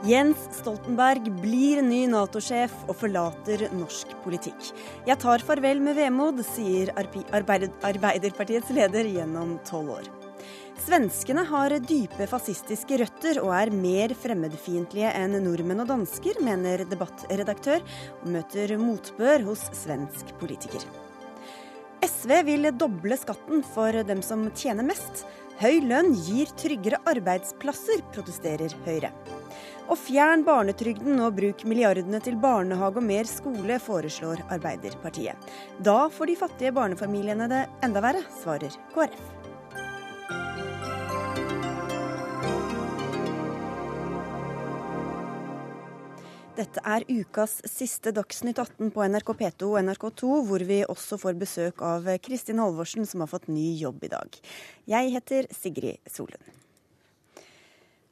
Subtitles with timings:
[0.00, 4.70] Jens Stoltenberg blir ny Nato-sjef og forlater norsk politikk.
[5.04, 10.08] Jeg tar farvel med vemod, sier Arbeiderpartiets leder gjennom tolv år.
[10.80, 17.84] Svenskene har dype fascistiske røtter og er mer fremmedfiendtlige enn nordmenn og dansker, mener debattredaktør,
[18.22, 20.86] og møter motbør hos svensk politiker.
[22.00, 25.26] SV vil doble skatten for dem som tjener mest.
[25.60, 29.12] Høy lønn gir tryggere arbeidsplasser, protesterer Høyre.
[29.90, 35.50] Og fjern barnetrygden og bruk milliardene til barnehage og mer skole, foreslår Arbeiderpartiet.
[35.82, 39.18] Da får de fattige barnefamiliene det enda verre, svarer KrF.
[46.60, 51.38] Dette er ukas siste Dagsnytt 18 på NRK P2 og NRK2, hvor vi også får
[51.40, 54.42] besøk av Kristin Halvorsen, som har fått ny jobb i dag.
[54.86, 56.59] Jeg heter Sigrid Solund.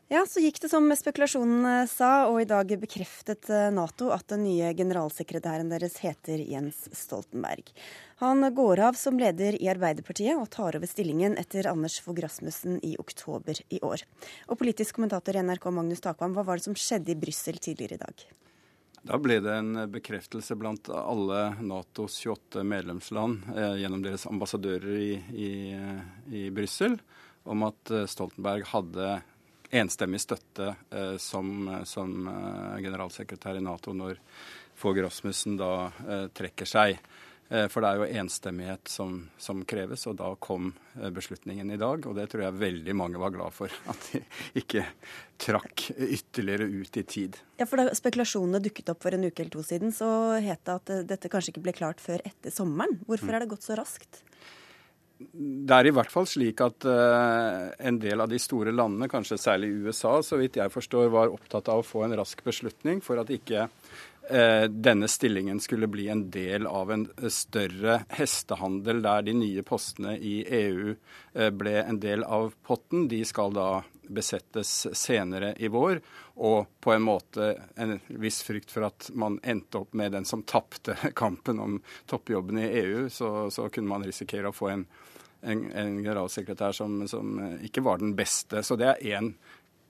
[0.09, 4.47] Ja, så gikk det som spekulasjonene sa, og i dag bekreftet eh, Nato at den
[4.47, 7.69] nye generalsekretæren deres heter Jens Stoltenberg.
[8.23, 12.81] Han går av som leder i Arbeiderpartiet og tar over stillingen etter Anders Fogh Rasmussen
[12.81, 14.07] i oktober i år.
[14.49, 18.01] Og politisk kommentator i NRK Magnus Takvam, hva var det som skjedde i Brussel tidligere
[18.01, 18.27] i dag?
[19.13, 25.17] Da ble det en bekreftelse blant alle Natos 28 medlemsland eh, gjennom deres ambassadører i,
[25.37, 25.57] i,
[26.33, 26.97] i Brussel
[27.45, 29.19] om at eh, Stoltenberg hadde
[29.71, 34.21] enstemmig støtte eh, som, som eh, generalsekretær i Nato når
[34.79, 37.01] Fogh Rasmussen da eh, trekker seg.
[37.49, 40.67] For det er jo enstemmighet som, som, kreves, og da kom
[41.17, 42.05] beslutningen i dag.
[42.05, 44.21] Og det tror jeg veldig mange var glad for, at de
[44.61, 44.83] ikke
[45.41, 47.39] trakk ytterligere ut i tid.
[47.57, 50.11] Ja, for Da spekulasjonene dukket opp for en uke eller to siden, så
[50.45, 53.01] het det at dette kanskje ikke ble klart før etter sommeren.
[53.09, 53.39] Hvorfor mm.
[53.39, 54.21] er det gått så raskt?
[55.19, 59.41] Det er i hvert fall slik at uh, en del av de store landene, kanskje
[59.41, 63.19] særlig USA, så vidt jeg forstår, var opptatt av å få en rask beslutning for
[63.19, 69.35] at ikke uh, denne stillingen skulle bli en del av en større hestehandel der de
[69.41, 73.09] nye postene i EU uh, ble en del av potten.
[73.11, 73.71] De skal da
[74.15, 76.01] besettes senere i vår,
[76.45, 80.43] og på en måte en viss frykt for at man endte opp med den som
[80.43, 84.89] tapte kampen om toppjobben i EU, så, så kunne man risikere å få en
[85.41, 88.63] en, en generalsekretær som, som, ikke var den beste.
[88.63, 89.29] Så det er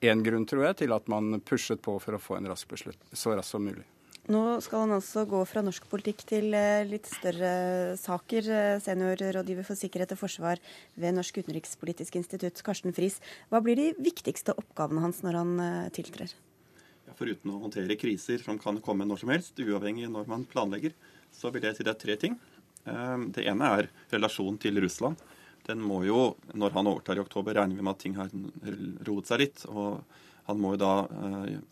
[0.00, 3.00] én grunn, tror jeg, til at man pushet på for å få en rask beslutt
[3.12, 3.86] så raskt som mulig.
[4.28, 8.50] Nå skal han altså gå fra norsk politikk til eh, litt større saker.
[8.52, 10.60] Eh, seniorrådgiver for sikkerhet og forsvar
[11.00, 13.16] ved Norsk utenrikspolitisk institutt, Karsten Friis.
[13.48, 16.36] Hva blir de viktigste oppgavene hans når han eh, tiltrer?
[17.08, 20.92] Ja, foruten å håndtere kriser som kan komme når som helst, uavhengig når man planlegger,
[21.32, 22.36] så vil jeg si det er tre ting.
[22.84, 25.18] Det ene er relasjonen til Russland
[25.66, 28.30] den må jo, når han overtar i oktober, regner vi med at ting har
[29.04, 29.64] roet seg litt.
[29.68, 29.98] Og
[30.48, 30.92] han må jo da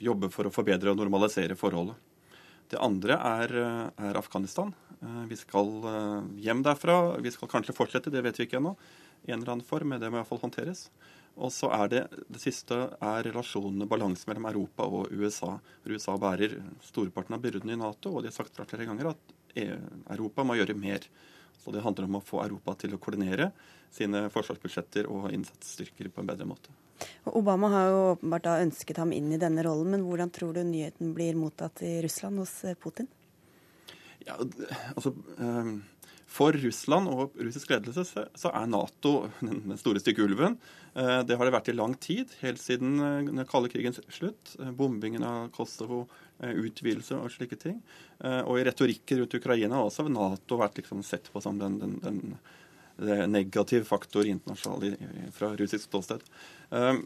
[0.04, 1.96] jobbe for å forbedre og normalisere forholdet.
[2.70, 4.72] Det andre er, eh, er Afghanistan.
[5.00, 7.20] Eh, vi skal eh, hjem derfra.
[7.22, 8.74] Vi skal kanskje fortsette, det vet vi ikke ennå.
[9.26, 10.88] En eller annen form, men det må i hvert fall håndteres.
[11.36, 15.58] Og så er det det siste er relasjonene, balansen mellom Europa og USA.
[15.84, 19.34] USA bærer storparten av byrden i Nato, og de har sagt flere ganger at
[20.16, 21.04] Europa må gjøre mer.
[21.60, 23.50] Så det handler om å få Europa til å koordinere
[23.92, 26.72] sine forsvarsbudsjetter og innsatsstyrker på en bedre måte.
[27.24, 31.12] Obama har jo åpenbart ønsket ham inn i denne rollen, men hvordan tror du nyheten
[31.16, 33.10] blir mottatt i Russland hos eh, Putin?
[34.26, 34.38] Ja,
[34.94, 35.14] altså...
[35.36, 35.84] Um
[36.36, 40.56] for Russland og russisk ledelse så er Nato den store stygge ulven.
[40.92, 44.56] Eh, det har det vært i lang tid, helt siden eh, den kalde krigens slutt.
[44.76, 46.02] Bombingen av Kosovo,
[46.42, 47.78] utvidelse og slike ting.
[48.20, 51.94] Og i retorikken rundt Ukraina har også Nato vært liksom sett på som den, den,
[52.02, 52.34] den
[53.28, 56.22] negativ faktor internasjonalt fra russisk ståsted.
[56.70, 57.02] Ehm,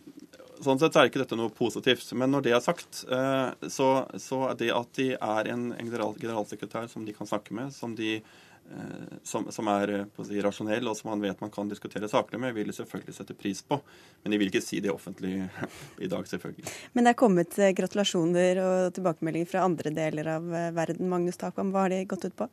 [0.64, 2.12] sånn sett er ikke dette noe positivt.
[2.18, 3.88] Men når det er sagt, eh, så,
[4.20, 8.18] så er det at de er en, generalsekretær som de kan snakke med, som, de,
[8.20, 12.40] eh, som, som er eh, si, rasjonell, og som man vet man kan diskutere saklig
[12.42, 13.80] med, vil de selvfølgelig sette pris på.
[14.22, 15.34] Men de vil ikke si det offentlig
[16.04, 16.68] i dag, selvfølgelig.
[16.94, 21.10] Men det er kommet gratulasjoner og tilbakemeldinger fra andre deler av verden.
[21.12, 22.50] Magnus Takvam, hva har de gått ut på?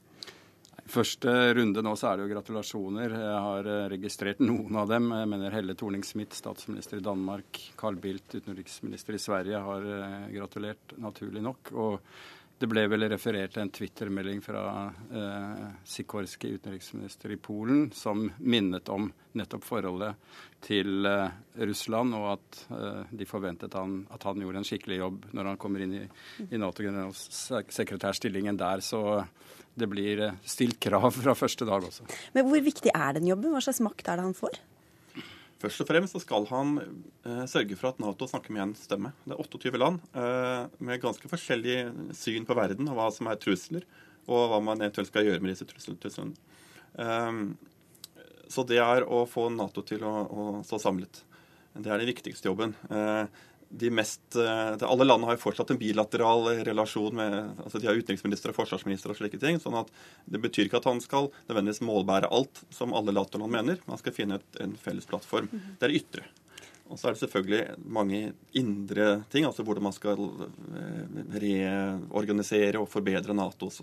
[0.87, 3.11] Første runde nå så er det jo gratulasjoner.
[3.11, 5.09] Jeg har eh, registrert noen av dem.
[5.11, 7.59] Jeg mener Helle Thorning-Smith, statsminister i Danmark.
[7.79, 11.73] Carl Bildt, utenriksminister i Sverige, har eh, gratulert, naturlig nok.
[11.75, 12.11] Og
[12.57, 18.89] det ble vel referert til en Twitter-melding fra eh, Sikorski, utenriksminister i Polen, som minnet
[18.89, 20.15] om nettopp forholdet
[20.65, 21.29] til eh,
[21.61, 25.61] Russland, og at eh, de forventet han, at han gjorde en skikkelig jobb når han
[25.61, 26.05] kommer inn i,
[26.49, 28.81] i Nato-generalsekretærstillingen der.
[28.85, 29.03] Så
[29.77, 32.09] det blir eh, stilt krav fra første dag også.
[32.33, 33.53] Men hvor viktig er den jobben?
[33.53, 34.57] Hva slags makt er det han får?
[35.57, 39.13] Først og fremst så skal han eh, sørge for at Nato snakker med én stemme.
[39.25, 41.77] Det er 28 land eh, med ganske forskjellig
[42.17, 43.87] syn på verden og hva som er trusler,
[44.29, 46.37] og hva man eventuelt skal gjøre med disse truslene.
[47.01, 47.41] Eh,
[48.53, 51.23] så det er å få Nato til å, å, stå samlet.
[51.73, 52.71] Det er den viktigste jobben.
[53.69, 57.87] Eh, de mest, eh, Alle landene har jo fortsatt en bilateral relasjon med altså De
[57.87, 59.59] har utenriksminister og forsvarsminister og slike ting.
[59.59, 59.87] sånn at
[60.25, 63.79] Det betyr ikke at han skal nødvendigvis målbære alt som alle NATO-land mener.
[63.87, 65.49] Man skal finne et, en felles plattform.
[65.79, 66.23] Det er ytre.
[66.89, 70.21] Og så er det selvfølgelig mange indre ting, altså hvordan man skal
[70.71, 73.81] eh, reorganisere og forbedre Natos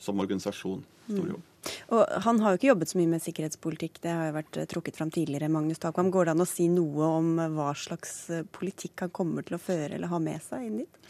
[0.00, 0.82] som organisasjon.
[1.06, 1.46] Stor jobb.
[1.92, 4.68] Og Han har jo ikke jobbet så mye med sikkerhetspolitikk, det har jo vært eh,
[4.70, 5.50] trukket fram tidligere.
[5.52, 6.12] Magnus Takvam.
[6.12, 9.58] Går det an å si noe om eh, hva slags eh, politikk han kommer til
[9.58, 11.00] å føre eller ha med seg inn dit?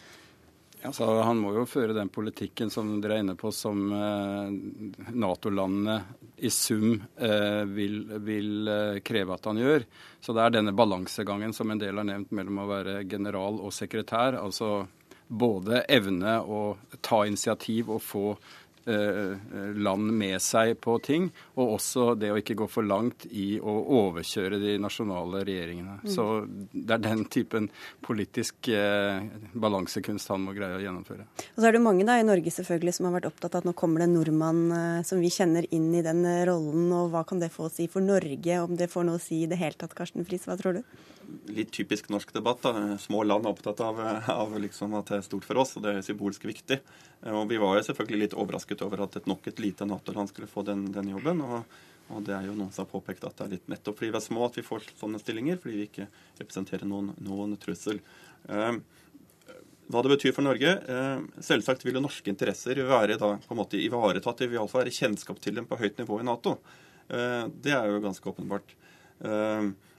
[0.81, 5.99] Altså, han må jo føre den politikken som dere er inne på, som eh, Nato-landene
[6.41, 9.85] i sum eh, vil, vil eh, kreve at han gjør.
[10.25, 13.77] Så det er denne balansegangen som en del har nevnt mellom å være general og
[13.77, 14.41] sekretær.
[14.41, 14.87] Altså
[15.29, 16.63] både evne å
[17.05, 21.29] ta initiativ og få Eh, land med seg på ting,
[21.59, 25.99] og også det å ikke gå for langt i å overkjøre de nasjonale regjeringene.
[26.03, 26.11] Mm.
[26.13, 26.27] Så
[26.73, 27.69] det er den typen
[28.05, 29.23] politisk eh,
[29.53, 31.27] balansekunst han må greie å gjennomføre.
[31.55, 33.71] Og så er det mange da i Norge selvfølgelig som har vært opptatt av at
[33.71, 37.13] nå kommer det en nordmann eh, som vi kjenner inn i den eh, rollen, og
[37.15, 39.51] hva kan det få å si for Norge, om det får noe å si i
[39.51, 40.85] det hele tatt, Karsten Friis, hva tror du?
[41.51, 42.63] Litt typisk norsk debatt.
[42.65, 42.99] Da.
[43.03, 44.01] Små land er opptatt av,
[44.43, 46.81] av liksom at det er stort for oss, og det er symbolsk viktig.
[47.31, 50.51] Og Vi var jo selvfølgelig litt overrasket over at et nok et lite Nato-land skulle
[50.51, 51.43] få den, den jobben.
[51.45, 51.77] Og,
[52.11, 54.21] og, det er jo noen som har påpekt at det er litt nettopp fordi vi
[54.21, 56.09] er små at vi får sånne stillinger, fordi vi ikke
[56.41, 58.01] representerer noen, noen trussel.
[58.49, 58.83] Um,
[59.91, 60.71] hva det betyr for Norge?
[60.71, 64.39] Eh, selvsagt vil jo norske interesser være da, på en måte ivaretatt.
[64.39, 66.61] Det vil iallfall være kjennskap til dem på høyt nivå i Nato.
[67.11, 68.77] Eh, det er jo ganske åpenbart.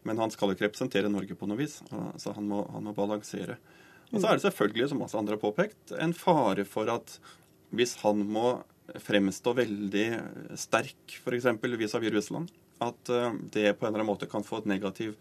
[0.01, 1.81] Eh, men han skal jo ikke representere Norge på noe vis,
[2.17, 3.57] så han må, han må balansere.
[4.11, 7.19] Og så er det selvfølgelig, som også andre har påpekt, en fare for at
[7.71, 8.61] hvis han må
[8.99, 10.07] fremstå veldig
[10.59, 11.47] sterk, f.eks.
[11.63, 12.49] vis-à-vis Russland,
[12.83, 15.15] at eh, det på en eller annen måte kan få et negativ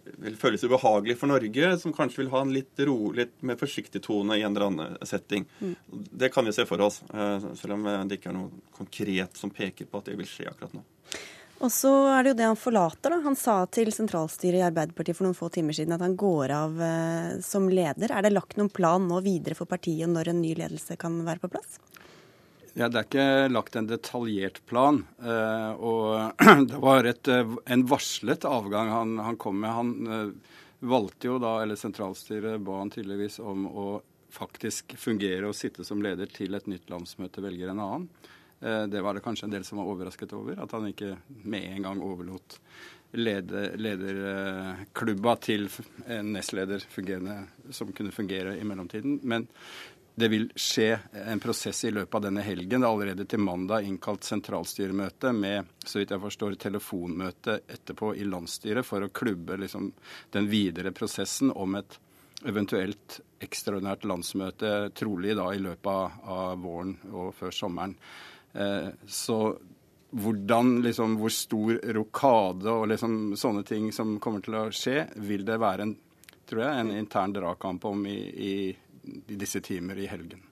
[0.00, 4.38] vil føles ubehagelig for Norge, som kanskje vil ha en litt rolig, mer forsiktig tone
[4.38, 5.44] i en eller annen setting.
[5.60, 5.74] Mm.
[6.22, 9.52] Det kan vi se for oss, eh, selv om det ikke er noe konkret som
[9.52, 10.86] peker på at det vil skje akkurat nå.
[11.60, 13.18] Og så er det jo det han forlater, da.
[13.26, 16.80] Han sa til sentralstyret i Arbeiderpartiet for noen få timer siden at han går av
[16.80, 18.14] eh, som leder.
[18.16, 21.44] Er det lagt noen plan nå videre for partiet når en ny ledelse kan være
[21.44, 21.76] på plass?
[22.74, 25.02] Ja, Det er ikke lagt en detaljert plan.
[25.20, 26.40] Eh, og
[26.70, 29.74] det var et, eh, en varslet avgang han, han, kom med.
[29.74, 33.88] Han eh, valgte jo da, eller sentralstyret ba han tydeligvis om å
[34.30, 38.06] faktisk fungere og sitte som leder til et nytt landsmøte velger en annen.
[38.60, 41.14] Eh, det var det kanskje en del som var overrasket over, at han ikke
[41.44, 42.58] med en gang overlot
[43.12, 45.66] leder, lederklubba til
[46.06, 46.84] en nestleder
[47.70, 49.18] som kunne fungere i mellomtiden.
[49.22, 49.48] Men
[50.14, 52.82] det vil skje en prosess i løpet av denne helgen.
[52.82, 58.26] Det er allerede til mandag innkalt sentralstyremøte med så vidt jeg forstår, telefonmøte etterpå i
[58.28, 59.90] landsstyret for å klubbe liksom,
[60.34, 61.96] den videre prosessen om et
[62.48, 65.90] eventuelt ekstraordinært landsmøte, trolig da i løpet
[66.34, 67.96] av, våren og før sommeren.
[68.52, 69.56] Eh, så
[70.10, 75.46] hvordan, liksom, hvor stor rokade og liksom, sånne ting som kommer til å skje, vil
[75.46, 75.96] det være en,
[76.50, 78.54] tror jeg, en intern dragkamp om i, i,
[79.20, 80.42] i, disse timer i helgen.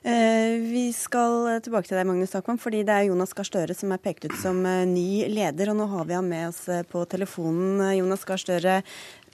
[0.00, 3.90] Eh, vi skal tilbake til deg, Magnus Takvam, fordi det er Jonas Gahr Støre som
[3.92, 5.74] er pekt ut som eh, ny leder.
[5.74, 7.82] Og nå har vi ham med oss på telefonen.
[7.98, 8.78] Jonas Gahr Støre,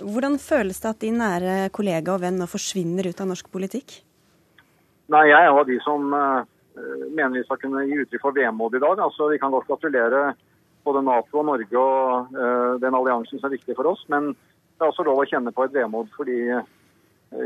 [0.00, 4.00] hvordan føles det at din nære kollega og venn nå forsvinner ut av norsk politikk?
[5.12, 6.45] Nei, Jeg er av de som Eh,
[6.76, 9.00] mener vi skal kunne gi uttrykk for vemod i dag.
[9.00, 10.35] Altså, vi kan godt gratulere
[10.87, 14.04] både Nato og Norge og uh, den alliansen som er viktig for oss.
[14.12, 16.62] Men det er også lov å kjenne på et vemod fordi uh,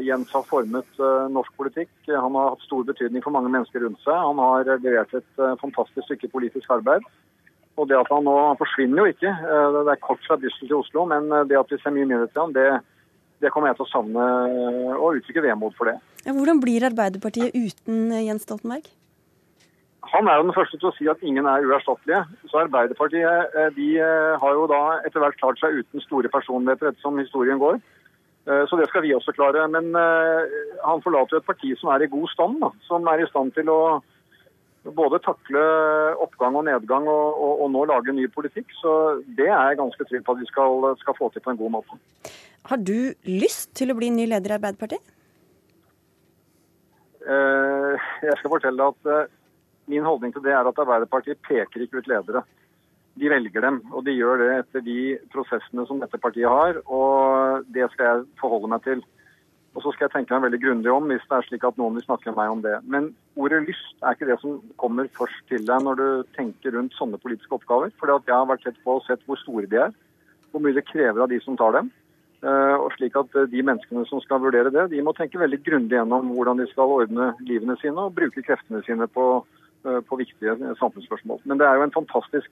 [0.05, 1.93] Jens har formet uh, norsk politikk.
[2.11, 4.15] Han har hatt stor betydning for mange mennesker rundt seg.
[4.15, 7.07] Han har levert et fantastisk stykke politisk arbeid.
[7.79, 9.31] Og det at han nå han forsvinner jo ikke.
[9.31, 12.43] det er kort fra Brussel til Oslo, men det at vi ser mye mindre til
[12.43, 12.67] ham, det,
[13.41, 14.27] det kommer jeg til å savne
[14.99, 15.95] og uttrykke vemod for det.
[16.27, 18.91] Hvordan blir Arbeiderpartiet uten Jens Stoltenberg?
[20.09, 22.23] Han er jo den første til å si at ingen er uerstattelige.
[22.49, 26.89] Så Arbeiderpartiet eh, de eh, har jo da etter hvert klart seg uten store personligheter
[26.89, 27.77] ettersom historien går.
[28.49, 29.67] Eh, så det skal vi også klare.
[29.69, 32.57] Men han forlater jo et parti som er i god stand.
[32.65, 32.73] Da.
[32.89, 33.81] Som er i stand til å
[34.97, 35.63] både takle
[36.25, 38.73] oppgang og nedgang og, og, og nå lage ny politikk.
[38.81, 38.95] Så
[39.37, 41.75] det er jeg ganske trygg på at vi skal, skal få til på en god
[41.77, 42.01] måte.
[42.71, 45.17] Har du lyst til å bli ny leder i Arbeiderpartiet?
[47.21, 49.29] Jeg skal fortelle at
[49.91, 52.45] Min holdning til det er at Arbeiderpartiet peker ikke ut ledere.
[53.21, 53.81] de velger dem.
[53.93, 55.01] Og de gjør det etter de
[55.33, 56.79] prosessene som dette partiet har.
[56.87, 59.03] Og det skal jeg forholde meg til.
[59.75, 61.99] Og så skal jeg tenke meg veldig grundig om hvis det er slik at noen
[61.99, 62.77] vil snakke med meg om det.
[62.91, 66.07] Men ordet lyst er ikke det som kommer først til deg når du
[66.39, 67.93] tenker rundt sånne politiske oppgaver.
[68.01, 69.95] For jeg har vært tett på og sett hvor store de er,
[70.51, 71.93] hvor mye det krever av de som tar dem.
[72.41, 75.61] Eh, og slik at eh, De menneskene som skal vurdere det, de må tenke veldig
[75.67, 79.27] grundig gjennom hvordan de skal ordne livene sine og bruke kreftene sine på,
[79.83, 81.41] på viktige samfunnsspørsmål.
[81.49, 82.51] Men det er jo en fantastisk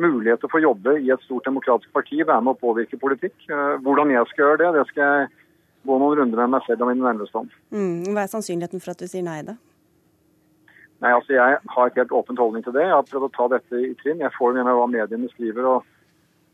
[0.00, 3.36] mulighet til å få jobbe i et stort demokratisk parti, være med å påvirke politikk.
[3.84, 5.30] Hvordan jeg skal gjøre det, det skal jeg
[5.88, 7.48] gå noen runder med meg selv og mine nærmeste om.
[7.72, 9.56] Mm, hva er sannsynligheten for at du sier nei, da?
[11.00, 12.84] Nei, altså Jeg har et helt åpent holdning til det.
[12.84, 14.20] Jeg har prøvd å ta dette i trinn.
[14.20, 15.88] Jeg får med meg hva mediene skriver og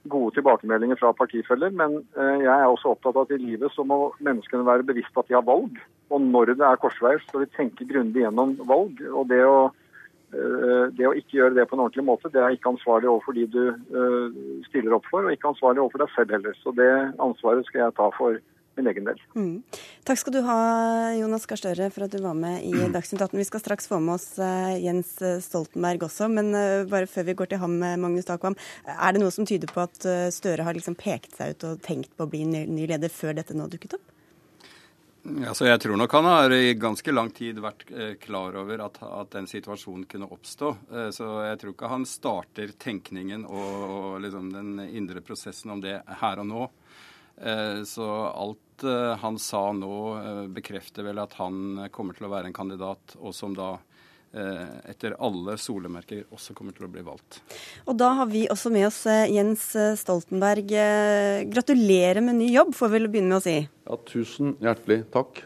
[0.06, 1.72] gode tilbakemeldinger fra partifeller.
[1.75, 5.18] Men eh, jeg er også opptatt av at i livet så må menneskene være bevisst
[5.18, 5.80] at de har valg.
[6.14, 9.02] Og når det er korsveier, skal vi tenke grundig gjennom valg.
[9.10, 9.82] Og det å, eh,
[10.33, 13.47] det å ikke gjøre det på en ordentlig måte, det er ikke ansvarlig overfor de
[13.52, 16.59] du eh, stiller opp for, og ikke ansvarlig overfor deg selv heller.
[16.62, 16.92] Så det
[17.23, 18.40] ansvaret skal jeg ta for
[18.76, 19.21] min egen del.
[19.38, 19.78] Mm.
[20.04, 20.56] Takk skal du ha,
[21.16, 22.75] Jonas Gahr Støre, for at du var med i.
[22.97, 23.38] Dagsnytt 18.
[23.38, 25.14] Vi skal straks få med oss uh, Jens
[25.47, 26.52] Stoltenberg også, men
[26.90, 28.59] bare før vi går til ham, eh, Magnus Takvam.
[28.97, 32.12] Er det noe som tyder på at Støre har liksom pekt seg ut og tenkt
[32.18, 34.15] på å bli ny leder før dette nå dukket opp?
[35.26, 37.87] Altså, jeg tror nok han har i ganske lang tid vært
[38.23, 40.71] klar over at, at den situasjonen kunne oppstå.
[41.16, 45.97] Så jeg tror ikke han starter tenkningen og, og liksom den indre prosessen om det
[46.23, 46.68] her og nå.
[47.90, 52.50] Så alt Eh, han sa nå, eh, bekrefter vel at han kommer til å være
[52.50, 53.95] en kandidat, og som da eh,
[54.33, 57.38] etter alle solemerker også kommer til å bli valgt.
[57.88, 58.99] Og da har vi også med oss
[59.33, 60.75] Jens Stoltenberg.
[61.49, 63.54] Gratulerer med ny jobb, får vi vel begynne med å si.
[63.87, 65.40] Ja, tusen hjertelig takk.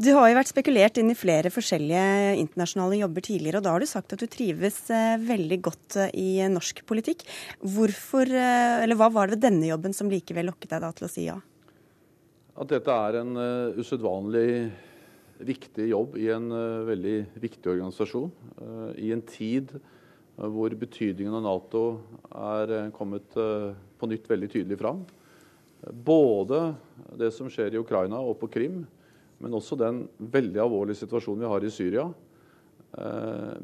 [0.00, 3.84] Du har jo vært spekulert inn i flere forskjellige internasjonale jobber tidligere, og da har
[3.84, 4.80] du sagt at du trives
[5.28, 7.22] veldig godt i norsk politikk.
[7.62, 11.12] Hvorfor, eller hva var det ved denne jobben som likevel lokket deg da til å
[11.12, 11.38] si ja?
[12.58, 14.48] at dette er en uh, usedvanlig
[15.38, 18.30] viktig jobb i en uh, veldig viktig organisasjon.
[18.58, 19.74] Uh, I en tid
[20.38, 21.80] hvor betydningen av Nato
[22.30, 25.00] er kommet på nytt veldig tydelig fram.
[25.90, 26.60] Både
[27.18, 28.84] det som skjer i Ukraina og på Krim,
[29.42, 32.04] men også den veldig alvorlige situasjonen vi har i Syria,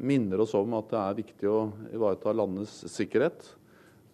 [0.03, 1.61] minner oss om at det er viktig å
[1.95, 3.47] ivareta landets sikkerhet.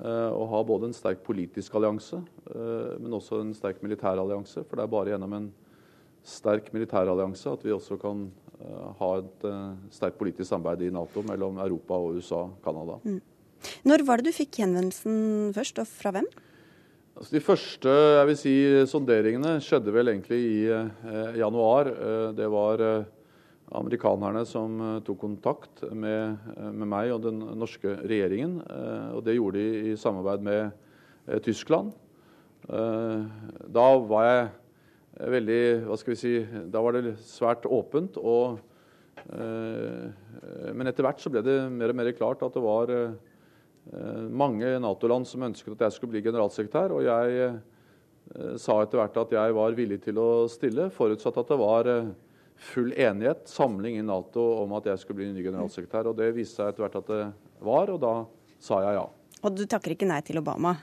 [0.01, 2.18] Og ha både en sterk politisk allianse,
[2.50, 4.63] eh, men også en sterk militær allianse.
[4.65, 5.51] For det er bare gjennom en
[6.28, 8.28] sterk militærallianse at vi også kan
[8.60, 9.46] eh, ha et
[9.94, 13.00] sterkt politisk samarbeid i Nato mellom Europa og USA og Canada.
[13.04, 13.22] Mm.
[13.86, 16.30] Når var det du fikk henvendelsen først, og fra hvem?
[17.12, 18.54] Altså de første jeg vil si,
[18.90, 21.92] sonderingene skjedde vel egentlig i eh, januar.
[22.38, 23.10] det var eh,
[23.78, 28.60] amerikanerne som eh, tok kontakt med, eh, med, meg og den norske regjeringen.
[28.66, 30.88] Eh, og det gjorde de i samarbeid med
[31.46, 31.92] Tyskland.
[32.68, 34.48] Da var jeg
[35.30, 36.34] veldig Hva skal vi si
[36.72, 38.18] Da var det svært åpent.
[38.18, 38.62] Og,
[39.32, 42.94] men etter hvert så ble det mer og mer klart at det var
[44.30, 46.96] mange Nato-land som ønsket at jeg skulle bli generalsekretær.
[46.96, 51.60] Og jeg sa etter hvert at jeg var villig til å stille, forutsatt at det
[51.62, 51.90] var
[52.62, 56.12] full enighet, samling i Nato om at jeg skulle bli ny generalsekretær.
[56.12, 57.24] og Det viste seg etter hvert at det
[57.66, 58.13] var, og da
[58.62, 59.08] sa jeg ja.
[59.42, 60.75] Og du takker ikke nei til Obama?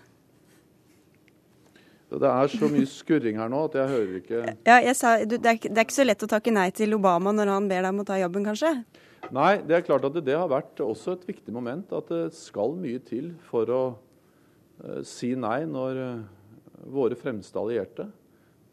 [2.08, 5.42] Det er så mye skurring her nå at jeg hører ikke Ja, jeg sa, det,
[5.42, 7.92] er, det er ikke så lett å takke nei til Obama når han ber deg
[7.92, 8.72] om å ta jobben, kanskje?
[9.34, 11.90] Nei, det er klart at det, det har vært også et viktig moment.
[11.92, 16.22] At det skal mye til for å uh, si nei når uh,
[16.88, 18.08] våre fremste allierte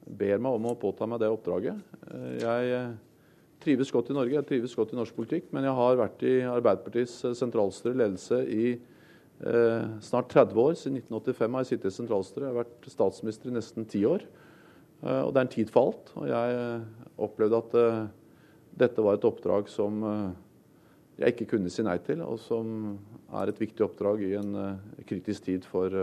[0.06, 1.82] ber meg om å påta meg det oppdraget.
[2.08, 2.86] Uh, jeg
[3.66, 6.36] trives godt i Norge, jeg trives godt i norsk politikk, men jeg har vært i
[6.48, 8.76] Arbeiderpartiets sentralstyre ledelse i
[10.02, 10.76] snart 30 år.
[10.80, 12.46] Siden 1985 har jeg sittet i sentralstyret.
[12.46, 14.24] Jeg har vært statsminister i nesten ti år.
[15.04, 16.14] Eh, og det er en tid for alt.
[16.20, 16.80] Og jeg
[17.28, 18.06] opplevde at eh,
[18.86, 20.02] dette var et oppdrag som
[21.16, 22.98] jeg ikke kunne si nei til, og som
[23.40, 24.58] er et viktig oppdrag i en
[25.08, 25.94] kritisk tid for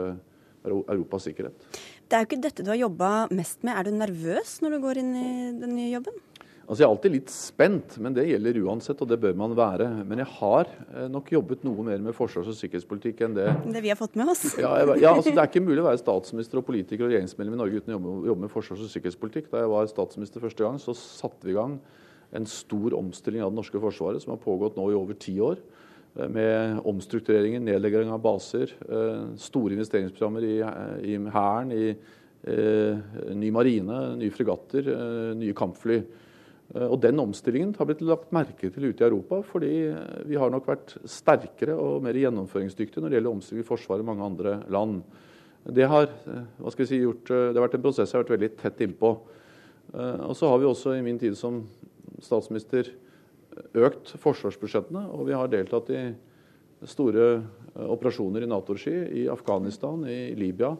[0.64, 1.66] Europas sikkerhet.
[2.08, 3.76] Det er jo ikke dette du har jobba mest med.
[3.76, 6.16] Er du nervøs når du går inn i den nye jobben?
[6.62, 9.88] Altså Jeg er alltid litt spent, men det gjelder uansett, og det bør man være.
[10.08, 13.82] Men jeg har eh, nok jobbet noe mer med forsvars- og sikkerhetspolitikk enn det Det
[13.84, 14.44] vi har fått med oss?
[14.60, 17.58] Ja, jeg, ja altså Det er ikke mulig å være statsminister og politiker og regjeringsmedlem
[17.58, 19.50] i Norge uten å jobbe, jobbe med forsvars- og sikkerhetspolitikk.
[19.52, 21.80] Da jeg var statsminister første gang, så satte vi i gang
[22.32, 25.60] en stor omstilling av det norske forsvaret, som har pågått nå i over ti år.
[26.14, 30.56] Eh, med omstruktureringer, nedlegging av baser, eh, store investeringsprogrammer i,
[31.08, 31.96] i i, i
[32.44, 32.98] eh,
[33.34, 34.90] ny marine, nye fregatter,
[35.34, 36.02] nye kampfly.
[36.72, 39.72] Og Den omstillingen har blitt lagt merke til ute i Europa, fordi
[40.24, 44.08] vi har nok vært sterkere og mer gjennomføringsdyktige når det gjelder omstilling i Forsvaret i
[44.08, 45.02] mange andre land.
[45.68, 46.08] Det har,
[46.64, 49.12] vi si, gjort, det har vært en prosess jeg har vært veldig tett innpå.
[49.92, 51.60] Og så har vi også i min tid som
[52.24, 52.88] statsminister
[53.76, 56.02] økt forsvarsbudsjettene, og vi har deltatt i
[56.88, 57.26] store
[57.92, 60.72] operasjoner i Nato-regi i Afghanistan, i Libya.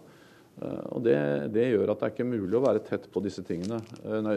[0.60, 1.18] Eh, og det,
[1.54, 3.80] det, gjør at det er ikke mulig å være tett på disse tingene.
[4.02, 4.36] Eh, nei,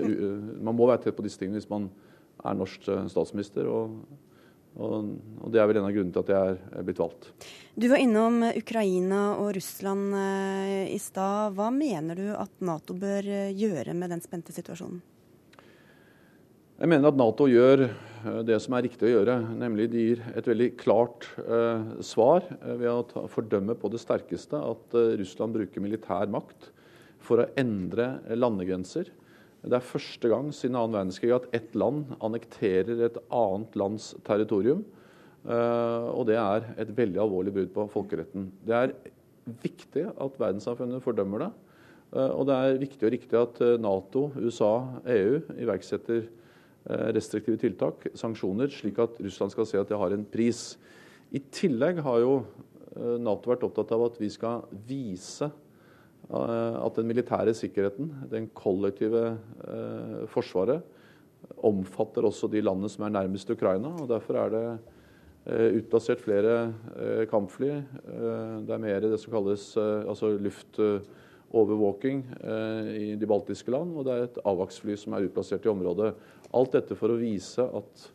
[0.63, 1.89] man må være tett på disse tingene hvis man
[2.45, 3.67] er norsk eh, statsminister.
[3.71, 3.97] Og,
[4.75, 7.29] og, og det er vel en av grunnene til at jeg er blitt valgt.
[7.75, 10.15] Du var innom Ukraina og Russland
[10.91, 11.55] i stad.
[11.55, 15.03] Hva mener du at Nato bør gjøre med den spente situasjonen?
[16.75, 18.14] Jeg mener at Nato gjør Eh,
[18.47, 19.35] det som er riktig å gjøre.
[19.59, 24.01] Nemlig de gir et veldig klart eh, svar eh, ved å ta, fordømme på det
[24.01, 26.69] sterkeste at eh, Russland bruker militær makt
[27.25, 29.11] for å endre landegrenser.
[29.65, 34.85] Det er første gang siden annen verdenskrig at ett land annekterer et annet lands territorium.
[35.45, 38.49] Eh, og det er et veldig alvorlig brudd på folkeretten.
[38.65, 38.95] Det er
[39.61, 41.51] viktig at verdenssamfunnet fordømmer det.
[42.15, 44.73] Eh, og det er viktig og riktig at Nato, USA,
[45.17, 46.41] EU iverksetter Eh,
[46.85, 50.75] restriktive tiltak, sanksjoner, slik at Russland skal se at det har en pris.
[51.33, 52.33] I tillegg har jo
[52.95, 58.51] eh, Nato vært opptatt av at vi skal vise eh, at den militære sikkerheten, den
[58.53, 59.37] kollektive
[60.31, 60.85] forsvaret,
[61.65, 63.91] omfatter også de landene som er nærmest Ukraina.
[64.01, 64.65] og Derfor er det
[65.77, 66.73] utplassert flere
[67.29, 67.67] kampfly.
[68.65, 70.79] Det er mer det som kalles altså luft
[71.55, 75.71] overvåking eh, i de baltiske land, og det er et AWACS-fly som er utplassert i
[75.71, 76.11] området.
[76.55, 78.05] Alt dette for å vise at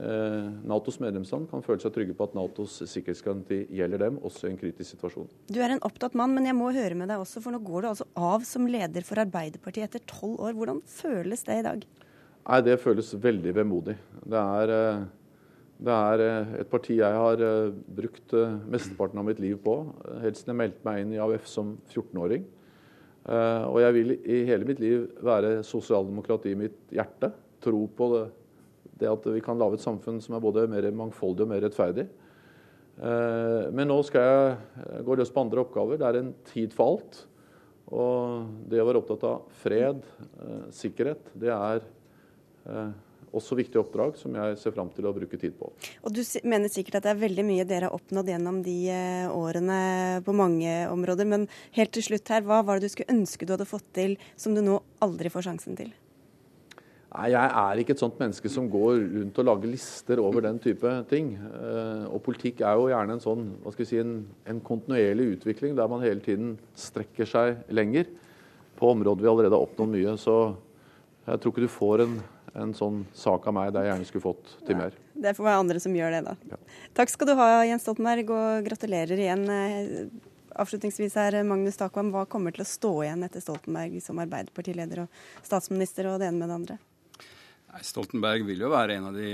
[0.00, 4.52] eh, Natos medlemsland kan føle seg trygge på at Natos sikkerhetsgaranti gjelder dem, også i
[4.52, 5.28] en kritisk situasjon.
[5.48, 7.84] Du er en opptatt mann, men jeg må høre med deg også, for nå går
[7.84, 10.56] du altså av som leder for Arbeiderpartiet etter tolv år.
[10.58, 11.84] Hvordan føles det i dag?
[12.44, 13.96] Nei, Det føles veldig vemodig.
[14.20, 15.06] Det er, eh,
[15.84, 16.26] det er
[16.60, 17.40] et parti jeg har
[17.96, 18.34] brukt
[18.70, 19.80] mesteparten av mitt liv på,
[20.22, 22.44] helt siden jeg meldte meg inn i AUF som 14-åring.
[23.24, 27.30] Eh, og jeg vil i hele mitt liv være sosialdemokrat i mitt hjerte.
[27.64, 28.24] Tro på det,
[29.00, 32.04] det, at vi kan lage et samfunn som er både mer mangfoldig og mer rettferdig.
[33.00, 36.00] Eh, men nå skal jeg gå løs på andre oppgaver.
[36.00, 37.24] Det er en tid for alt.
[37.94, 40.04] Og det å være opptatt av fred,
[40.44, 41.90] eh, sikkerhet, det er
[43.34, 45.72] også viktige oppdrag som jeg ser fram til å bruke tid på.
[46.02, 49.26] Og Du mener sikkert at det er veldig mye dere har oppnådd gjennom de eh,
[49.32, 49.80] årene
[50.24, 51.28] på mange områder.
[51.28, 54.16] Men helt til slutt her, hva var det du skulle ønske du hadde fått til
[54.36, 55.92] som du nå aldri får sjansen til?
[57.14, 60.58] Nei, Jeg er ikke et sånt menneske som går rundt og lager lister over den
[60.58, 61.36] type ting.
[61.38, 64.16] Eh, og politikk er jo gjerne en sånn, hva skal vi si, en,
[64.50, 68.10] en kontinuerlig utvikling der man hele tiden strekker seg lenger
[68.74, 70.16] på områder vi allerede har oppnådd mye.
[70.18, 70.36] Så
[71.28, 72.16] jeg tror ikke du får en
[72.54, 74.94] en sånn sak av meg der jeg gjerne skulle fått til mer.
[75.14, 76.36] Det får være andre som gjør det, da.
[76.52, 76.60] Ja.
[77.00, 79.44] Takk skal du ha, Jens Stoltenberg, og gratulerer igjen.
[79.50, 80.08] Eh,
[80.62, 85.22] avslutningsvis her, Magnus Takvam, hva kommer til å stå igjen etter Stoltenberg som Arbeiderpartileder og
[85.42, 86.80] statsminister og det ene med det andre?
[87.82, 89.30] Stoltenberg vil jo være en av de,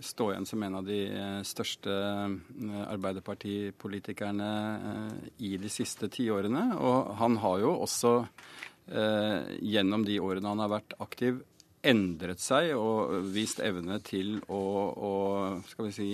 [0.00, 4.52] stå igjen som en av de eh, største eh, arbeiderpartipolitikerne
[5.44, 6.70] i de siste tiårene.
[6.80, 8.16] Og han har jo også
[8.86, 11.40] gjennom de årene han har vært aktiv,
[11.86, 15.14] endret seg og vist evne til å, å
[15.70, 16.10] skal vi si,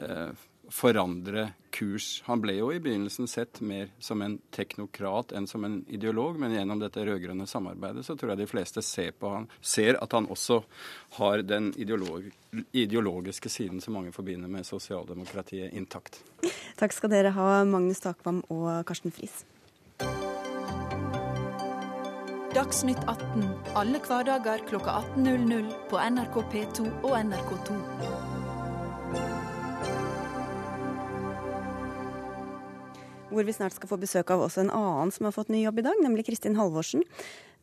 [0.00, 2.22] eh, forandre kurs.
[2.26, 6.54] Han ble jo i begynnelsen sett mer som en teknokrat enn som en ideolog, men
[6.56, 10.62] gjennom dette rød-grønne samarbeidet så tror jeg de fleste ser, han, ser at han også
[11.20, 12.30] har den ideolog,
[12.72, 16.22] ideologiske siden som mange forbinder med sosialdemokratiet, intakt.
[16.80, 19.44] Takk skal dere ha, Magnus Takvam og Karsten Friis.
[22.56, 23.42] Dagsnytt 18
[23.76, 27.74] alle hverdager kl 18.00 på NRK P2 og NRK2.
[33.28, 35.82] Hvor vi snart skal få besøk av også en annen som har fått ny jobb
[35.82, 37.04] i dag, nemlig Kristin Halvorsen.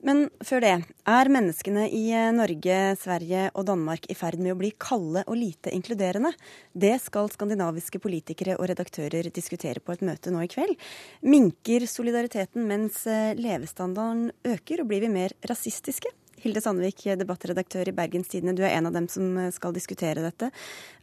[0.04, 0.72] Men før det,
[1.08, 5.38] er menneskene i eh, Norge, Sverige og Danmark i ferd med å bli kalde og
[5.40, 6.34] lite inkluderende?
[6.76, 10.76] Det skal skandinaviske politikere og redaktører diskutere på et møte nå i kveld.
[11.24, 16.12] Minker solidariteten mens eh, levestandarden øker, og blir vi mer rasistiske?
[16.44, 20.52] Hilde Sandvik, debattredaktør i Bergenstidene, du er en av dem som eh, skal diskutere dette.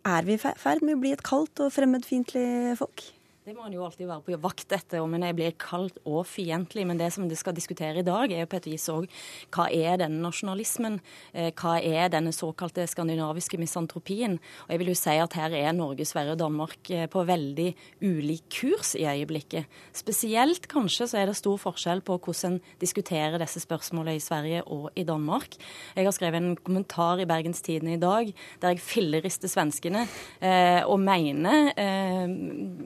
[0.04, 3.06] Er vi i ferd med å bli et kaldt og fremmedfiendtlig folk?
[3.50, 6.84] Det må en jo alltid være på vakt etter, om en blir kalt og fiendtlig.
[6.86, 9.08] Men det som det skal diskutere i dag, er jo på et vis òg
[9.50, 11.00] hva er denne nasjonalismen?
[11.34, 14.36] Eh, hva er denne såkalte skandinaviske misantropien?
[14.38, 17.66] Og jeg vil jo si at her er Norge, Sverige og Danmark eh, på veldig
[18.06, 19.66] ulik kurs i øyeblikket.
[19.98, 24.62] Spesielt kanskje så er det stor forskjell på hvordan en diskuterer disse spørsmålene i Sverige
[24.70, 25.58] og i Danmark.
[25.98, 28.30] Jeg har skrevet en kommentar i Bergens Tidende i dag
[28.62, 30.06] der jeg fillerister svenskene
[30.38, 31.74] eh, og mener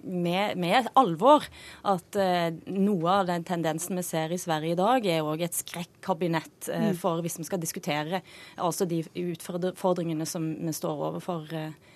[0.08, 1.46] med med alvor
[1.90, 5.56] at eh, noe av den tendensen vi ser i Sverige i dag, er òg et
[5.56, 7.00] skrekkabinett eh, mm.
[7.00, 8.22] for hvis vi skal diskutere
[8.56, 11.48] altså de utfordringene som vi står overfor.
[11.54, 11.93] Eh,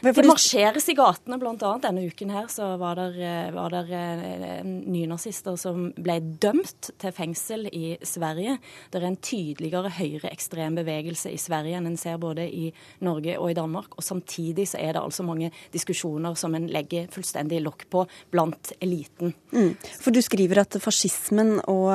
[0.00, 1.72] det marsjeres i gatene, bl.a.
[1.82, 7.96] denne uken her så var det, eh, eh, nynazister som ble dømt til fengsel i
[8.06, 8.58] Sverige.
[8.90, 12.70] Det er en tydeligere høyreekstrem bevegelse i Sverige enn en ser både i
[13.06, 13.96] Norge og i Danmark.
[13.98, 18.72] Og samtidig så er det altså mange diskusjoner som en legger fullstendig lokk på blant
[18.80, 19.34] eliten.
[19.52, 19.74] Mm.
[20.00, 21.90] For du skriver at fascismen og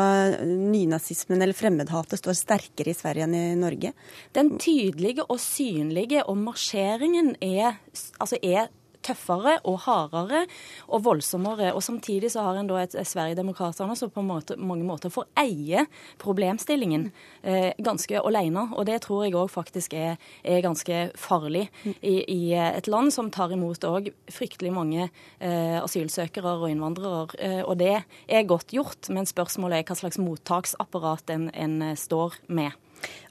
[0.45, 3.93] nynazismen eller fremmedhatet står sterkere i Sverige enn i Norge?
[4.36, 7.80] Den tydelige og synlige og marsjeringen er er,
[8.20, 8.68] altså er
[9.06, 10.44] tøffere og hardere
[10.88, 11.72] og voldsommere.
[11.76, 15.86] Og Samtidig så har en da et Sverigedemokraterna som på måte, mange måter får eie
[16.22, 17.10] problemstillingen
[17.44, 18.68] eh, ganske alene.
[18.76, 21.68] Og det tror jeg òg faktisk er, er, ganske farlig
[22.02, 27.28] i, i, et land som tar imot òg fryktelig mange eh, asylsøkere og innvandrere.
[27.39, 32.39] Eh, og det er godt gjort, men spørsmålet er hva slags mottaksapparat en, en står
[32.48, 32.74] med.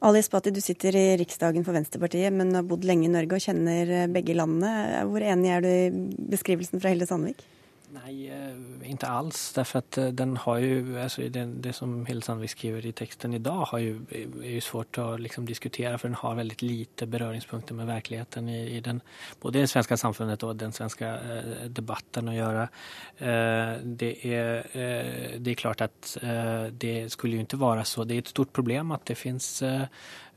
[0.05, 3.45] Ali Espati, du sitter i Riksdagen for Venstrepartiet, men har bodd lenge i Norge og
[3.45, 5.05] kjenner eh, begge landene.
[5.11, 7.45] Hvor enig er du i beskrivelsen fra Hilde Sandvik?
[7.95, 9.53] Nej, ikke inte alls.
[9.53, 13.35] Därför att eh, den har ju, alltså det, det som Hilde Sandvik skriver i texten
[13.35, 14.01] idag har ju,
[14.45, 18.77] är ju svårt att liksom diskutera för den har väldigt lite beröringspunkter med verkligheten i,
[18.77, 19.01] i den,
[19.41, 22.63] både i det svenska samfundet och den svenska eh, debatten att göra.
[23.19, 24.63] Eh, det, eh,
[25.39, 28.05] det är klart eh, det skulle ju inte vara så.
[28.05, 29.63] Det är ett stort problem att det finns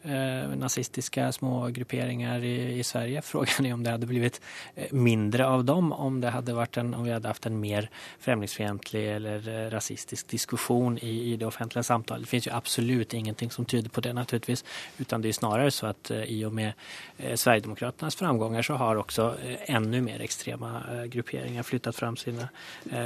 [0.04, 3.22] eh, nazistiska små grupperinger i, i, Sverige.
[3.32, 4.42] Frågan er om det hadde blivit
[4.76, 7.90] eh, mindre av dem om det hadde vært en, om vi hadde hatt en mer
[8.24, 12.26] fremmedfiendtlig eller eh, rasistisk diskusjon i, i det offentlige samtalen.
[12.26, 14.64] Det finnes jo absolutt ingenting som tyder på det naturligvis.
[15.00, 16.74] utan det er snarere så at i og med
[17.18, 19.36] eh, Sverigedemokraternas framgångar så har også
[19.68, 22.48] ännu mer ekstreme grupperinger flyttet fram sine,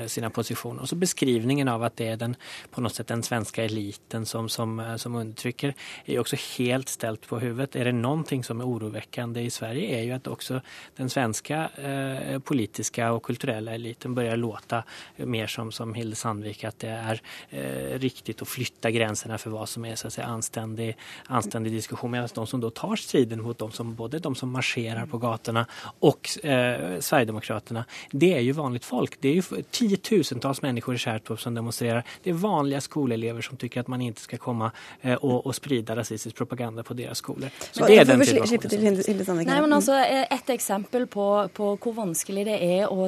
[0.08, 0.82] sine posisjoner.
[0.82, 2.36] Og så beskrivningen av at det er den,
[2.72, 5.74] på noe sett den svenska eliten som, som, som undertrykker,
[6.06, 7.76] er jo også helt ställt på huvudet.
[7.76, 10.62] Är det någonting som är oroväckande i Sverige är ju att också
[10.96, 14.84] den svenska eh, politiska och kulturella eliten börjar låta
[15.16, 19.70] mer som, som Hilde Sandvik att det är eh, riktigt att flytta gränserna för vad
[19.70, 22.12] som är så att säga, anständig, anständig diskussion.
[22.12, 25.66] Medan de som då tar striden mot de som, både de som marscherar på gatorna
[26.00, 29.22] och eh, Sverigedemokraterna, det är ju vanligt folk.
[29.22, 29.42] Det är ju
[29.72, 32.04] tiotusentals människor i Kärrtorp som demonstrerar.
[32.24, 35.96] Det är vanliga skolelever som tycker att man inte ska komma eh, och, och sprida
[35.96, 37.50] rasistisk propaganda propaganda på deres skole.
[37.72, 39.46] Så det er den situasjonen.
[39.48, 39.94] Nei, men altså,
[40.32, 43.08] Et eksempel på, på, hvor vanskelig det er å,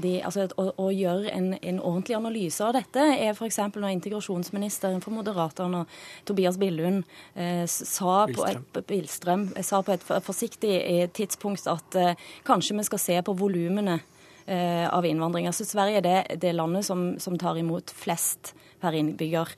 [0.00, 3.58] de, altså, å, å gjøre en, en, ordentlig analyse av dette, er f.eks.
[3.74, 5.84] når integrasjonsministeren for Moderaterna,
[6.24, 12.28] Tobias Billund, eh, sa, på et, Bilstrøm, sa på et forsiktig eh, tidspunkt at eh,
[12.46, 14.00] kanskje vi skal se på volumene
[14.46, 15.48] eh, av innvandring.
[15.50, 19.50] Altså, Sverige er det, det landet som, som tar imot flest per innbygger.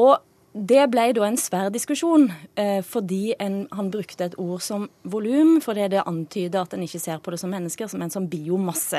[0.00, 0.18] Og
[0.50, 2.24] det ble da en svær diskusjon,
[2.58, 6.98] eh, fordi en, han brukte et ord som volum, fordi det antyder at en ikke
[6.98, 8.98] ser på det som mennesker, men som biomasse.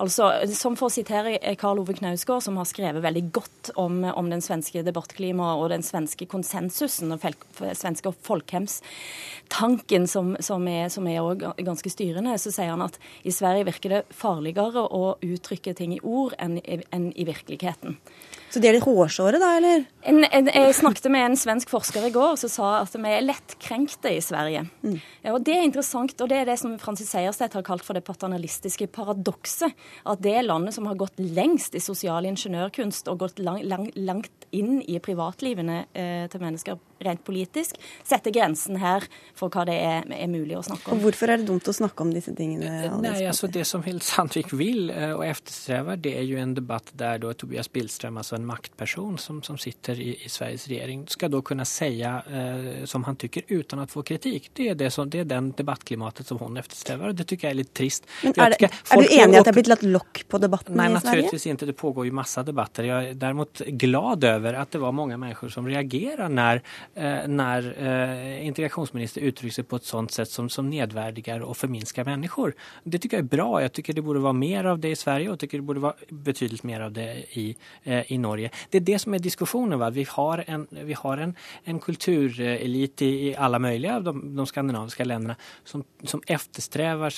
[0.00, 4.30] Altså, Som for å sitere Karl Ove Knausgård, som har skrevet veldig godt om, om
[4.32, 7.44] den svenske debattklimaet og den svenske konsensusen og felk,
[7.76, 11.20] svenske folkehemstanken, som, som er, som er
[11.68, 12.96] ganske styrende, så sier han at
[13.28, 18.00] i Sverige virker det farligere å uttrykke ting i ord enn, enn i virkeligheten.
[18.48, 19.84] Så de er litt hårsåre, da, eller?
[20.08, 23.26] En, en, jeg snakket med en svensk forsker i går som sa at vi er
[23.26, 24.64] lettkrenkte i Sverige.
[24.82, 24.96] Mm.
[25.24, 27.98] Ja, og Det er interessant, og det er det som Francis Sejersted har kalt for
[27.98, 29.76] det paternalistiske paradokset.
[30.08, 34.48] At det landet som har gått lengst i sosial ingeniørkunst og gått lang, lang, langt
[34.56, 39.06] inn i privatlivene eh, til mennesker rent politisk, setter grensen her
[39.38, 40.98] for hva det er, er, mulig å snakke om.
[40.98, 42.72] Og Hvorfor er det dumt å snakke om disse tingene?
[43.02, 46.92] Nei, altså Det som Hild Sandvik vil eh, og efterstrever, det er jo en debatt
[46.98, 51.32] der da Tobias Billström, altså en maktperson som, som sitter i, i Sveriges regjering, skal
[51.32, 54.50] da kunne si eh, som han tykker uten å få kritikk.
[54.56, 57.14] Det er, det, som, det er den debattklimatet som hun eftersträvar.
[57.16, 58.08] Det syns jeg er litt trist.
[58.22, 60.76] Men er, det, er, du enig i at det er blitt lagt lokk på debatten
[60.78, 61.04] Nei, i Sverige?
[61.04, 61.70] Nei, naturligvis ikke.
[61.70, 62.88] Det pågår jo masse debatter.
[62.88, 66.62] Jeg er derimot glad over at det var mange mennesker som reagerer når,
[66.94, 72.06] eh, når eh, integrasjonsminister uttrykker seg på et sånt sett som, som nedverdiger og forminsker
[72.08, 72.54] mennesker.
[72.84, 73.48] Det tycker jeg er bra.
[73.64, 75.84] Jeg tycker det burde være mer av det i Sverige, og jeg tycker det burde
[75.86, 77.08] være betydelig mer av det
[77.40, 77.46] i,
[77.84, 78.52] eh, i Norge.
[78.70, 79.78] Det er det som er diskussionen.
[79.80, 79.90] Va?
[79.94, 84.46] Vi har en, vi har en, en kulturelit i, i alla möjliga av de, de
[84.46, 87.14] skandinaviska länderna som, som eftersträvar,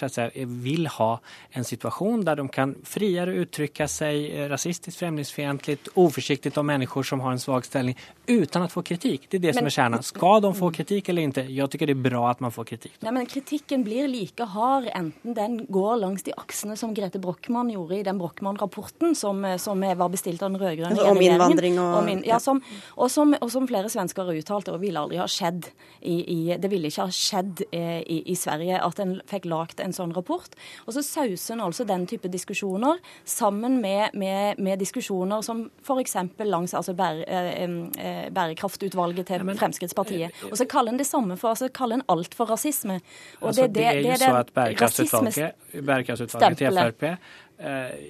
[0.46, 7.02] vill ha en situation der de kan friere uttrycka seg rasistisk, främlingsfientligt, oförsiktigt om mennesker
[7.02, 9.26] som har en svag ställning uten å få kritikk.
[9.30, 10.06] Det er det men, som er kärnan.
[10.06, 11.46] Skal de få kritikk eller ikke?
[11.48, 12.96] Jeg tycker det er bra at man får kritikk.
[13.04, 17.70] Nei, men kritikken blir like hard enten den går langs de aksene som Grete Brochmann
[17.72, 21.98] gjorde i den Brochmann-rapporten som, som var bestilt av den rød-grønne altså, Om innvandring og
[22.00, 22.62] om in, ja, som,
[22.96, 25.68] og, som, og, som, flere svensker har uttalt, og ville aldri ha skjedd
[26.00, 29.82] i, i, Det ville ikke ha skjedd eh, i, i, Sverige at en fikk lagd
[29.84, 30.54] en sånn rapport.
[30.86, 36.16] Og så sauser en altså den type diskusjoner sammen med, med, med diskusjoner som f.eks.
[36.46, 40.30] langs altså bære, eh, eh, bærekraftutvalget til Fremskrittspartiet.
[40.50, 43.00] Og så kaller en det samme for altså kaller en alt for rasisme.
[43.40, 47.16] Og altså, det, det, det, er jo så at Bærekraftsutvalget til Frp eh,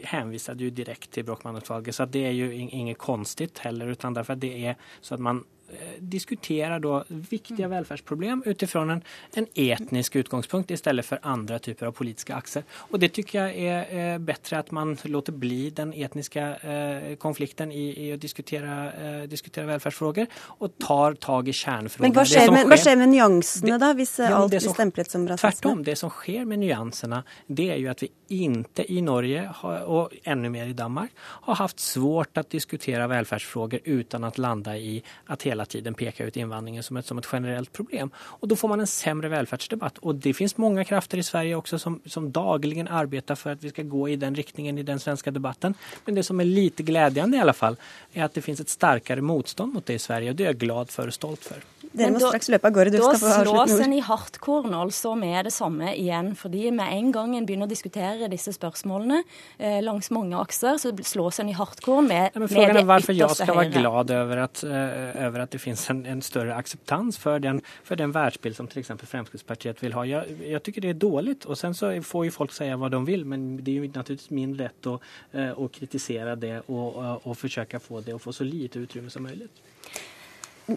[0.04, 4.40] hänvisade ju direkt till Brockmanutvalget så det är ju inget konstigt heller utan därför att
[4.40, 7.70] det är så att man Eh, diskuterer da viktige mm.
[7.70, 9.02] velferdsproblem utifrån en,
[9.34, 12.64] en, etnisk utgangspunkt i stedet for andre typer av politiske akser.
[12.90, 17.70] Og det tycker jeg er eh, bedre at man låter bli den etniske eh, konflikten
[17.70, 20.26] i, i å diskutere, eh, diskutere velferdsfrågor
[20.58, 22.08] og tar tag i kjernefrågorna.
[22.08, 25.14] Men hva skjer, med, skjer, hva skjer med nyansene da, hvis ja, alt blir stemplet
[25.14, 25.52] som rasisme?
[25.54, 29.42] Tvärtom, det som skjer med nyansene, det er jo at vi ikke i Norge,
[29.86, 31.10] og enda mer i Danmark,
[31.46, 36.36] har hatt svårt å diskutere velferdsfrågor uten å lande i at hele tiden peka ut
[36.36, 38.10] invandringen som ett, som ett generellt problem.
[38.16, 39.98] Och då får man en sämre välfärdsdebatt.
[39.98, 43.70] Och det finns många krafter i Sverige också som, som dagligen arbetar för att vi
[43.70, 45.74] ska gå i den riktningen i den svenska debatten.
[46.04, 47.76] Men det som är lite glädjande i alla fall
[48.12, 50.58] är att det finns ett starkare motstånd mot det i Sverige och det är jag
[50.58, 51.58] glad för och stolt för.
[51.90, 53.00] Dere må straks løpe av gårde.
[53.02, 56.34] Da slås en i hardkorn altså med det samme igjen.
[56.38, 59.22] fordi med en gang en begynner å diskutere disse spørsmålene
[59.58, 63.16] eh, langs mange akser, så slås en i hardkorn med, ja, med det ytterste Hvorfor
[63.16, 67.18] jeg skal være glad over at, uh, over at det finnes en, en større akseptans
[67.18, 68.92] for den, for den verdensbild som f.eks.
[69.10, 70.06] Fremskrittspartiet vil ha.
[70.06, 71.36] Jeg, jeg tycker det er dårlig.
[71.50, 74.30] Og sen så får jo folk si hva de vil, men det er jo naturligvis
[74.36, 74.98] min rett å,
[75.34, 78.82] uh, å kritisere det og, uh, og forsøke å få det å få så lite
[78.84, 79.50] utrymme som mulig.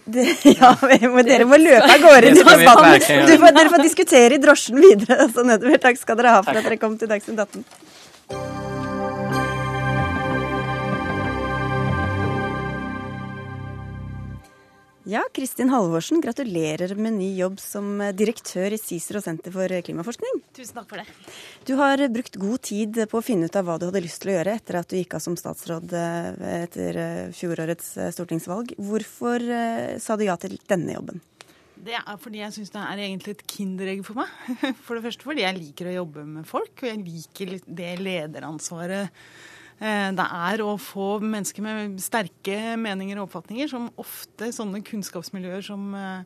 [0.05, 0.25] Det,
[0.59, 2.33] ja, dere må løpe av gårde.
[2.39, 5.27] Dere får diskutere i drosjen videre.
[5.29, 7.65] Så nødvendigvis Takk skal dere ha for at dere kom til Dagsnytt 18.
[15.05, 20.37] Ja, Kristin Halvorsen, gratulerer med ny jobb som direktør i CICERO senter for klimaforskning.
[20.55, 21.33] Tusen takk for det.
[21.67, 24.31] Du har brukt god tid på å finne ut av hva du hadde lyst til
[24.31, 28.77] å gjøre etter at du gikk av som statsråd eh, etter eh, fjorårets eh, stortingsvalg.
[28.79, 29.43] Hvorfor
[29.99, 31.19] sa du ja til denne jobben?
[31.83, 34.37] Det er fordi jeg syns det er egentlig et kinderegg for meg.
[34.85, 39.11] For det første fordi jeg liker å jobbe med folk, og jeg liker det lederansvaret
[39.11, 45.65] Eh, det er å få mennesker med sterke meninger og oppfatninger, som ofte sånne kunnskapsmiljøer
[45.65, 46.23] som, eh,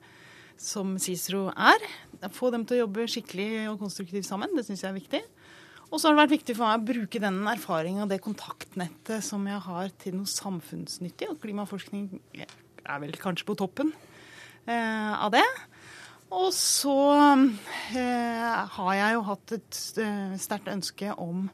[0.58, 1.88] som Cicero er.
[2.34, 4.56] Få dem til å jobbe skikkelig og konstruktivt sammen.
[4.56, 5.24] Det syns jeg er viktig.
[5.88, 9.24] Og så har det vært viktig for meg å bruke den erfaringa og det kontaktnettet
[9.24, 11.30] som jeg har til noe samfunnsnyttig.
[11.32, 13.94] Og klimaforskning er vel kanskje på toppen
[14.68, 15.46] eh, av det.
[16.36, 16.98] Og så
[17.96, 21.48] eh, har jeg jo hatt et eh, sterkt ønske om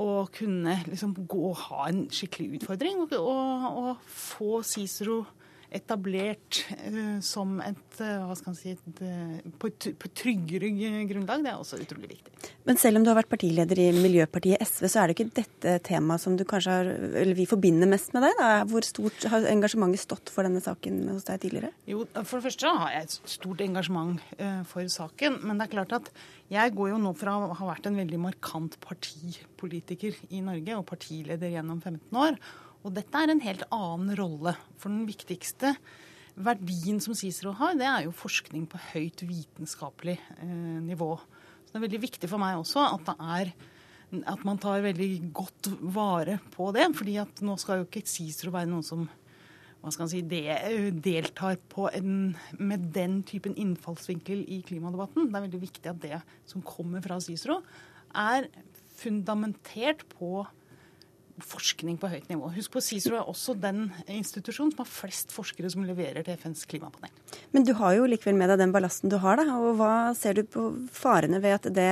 [0.00, 3.04] å kunne liksom gå og ha en skikkelig utfordring.
[3.04, 5.22] Og, og, og få Cicero
[5.74, 10.70] etablert uh, som et, uh, hva skal man si, på, et, på et tryggere
[11.10, 11.44] grunnlag.
[11.44, 12.32] Det er også utrolig viktig.
[12.68, 15.76] Men selv om du har vært partileder i miljøpartiet SV, så er det ikke dette
[15.86, 16.90] temaet som du kanskje har,
[17.22, 18.36] eller vi forbinder mest med deg?
[18.40, 18.50] Da?
[18.70, 21.72] Hvor stort har engasjementet stått for denne saken hos deg tidligere?
[21.90, 24.22] Jo, For det første har jeg et stort engasjement
[24.70, 25.40] for saken.
[25.44, 26.12] Men det er klart at
[26.52, 30.86] jeg går jo nå fra å ha vært en veldig markant partipolitiker i Norge og
[30.90, 32.38] partileder gjennom 15 år.
[32.84, 34.54] Og dette er en helt annen rolle.
[34.80, 35.74] For den viktigste
[36.34, 41.14] verdien som Cicero har, det er jo forskning på høyt vitenskapelig eh, nivå.
[41.64, 43.54] Så det er veldig viktig for meg også at er
[44.22, 46.86] at man tar veldig godt vare på det.
[46.94, 49.08] fordi at nå skal jo ikke Cicero være noen som
[49.84, 50.46] hva skal si, de,
[51.04, 51.58] deltar
[51.92, 55.28] en, med den typen innfallsvinkel i klimadebatten.
[55.28, 57.58] Det er veldig viktig at det som kommer fra Cicero,
[58.16, 58.48] er
[58.96, 60.46] fundamentert på
[61.42, 62.48] forskning på høyt nivå.
[62.54, 66.66] Husk på Cicero er også den institusjonen som har flest forskere som leverer til FNs
[66.70, 67.10] klimapanel.
[67.54, 69.56] Men du har jo likevel med deg den ballasten du har, da.
[69.58, 71.88] Og hva ser du på farene ved at det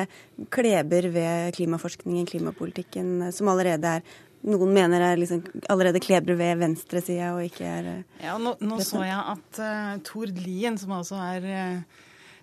[0.54, 4.06] kleber ved klimaforskningen, klimapolitikken, som allerede er
[4.42, 7.90] noen mener er liksom allerede klebrer ved venstresida og ikke er
[8.22, 12.00] Ja, Nå, nå så jeg at uh, Tord Lien, som altså er uh,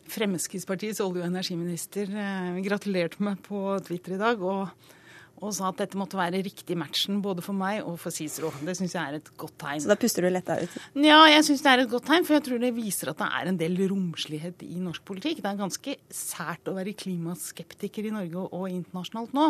[0.10, 4.40] Fremskrittspartiets olje- og energiminister, uh, gratulerte meg på Twitter i dag.
[4.40, 4.96] og
[5.40, 8.52] og sa at dette måtte være riktig matchen både for meg og for Cicero.
[8.66, 9.84] Det syns jeg er et godt tegn.
[9.84, 10.76] Så da puster du letta ut?
[11.00, 12.28] Ja, jeg syns det er et godt tegn.
[12.28, 15.40] For jeg tror det viser at det er en del romslighet i norsk politikk.
[15.44, 19.48] Det er ganske sært å være klimaskeptiker i Norge og internasjonalt nå.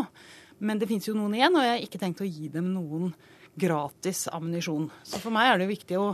[0.60, 3.14] Men det finnes jo noen igjen, og jeg har ikke tenkt å gi dem noen
[3.60, 4.90] gratis ammunisjon.
[5.08, 6.12] Så for meg er det viktig å,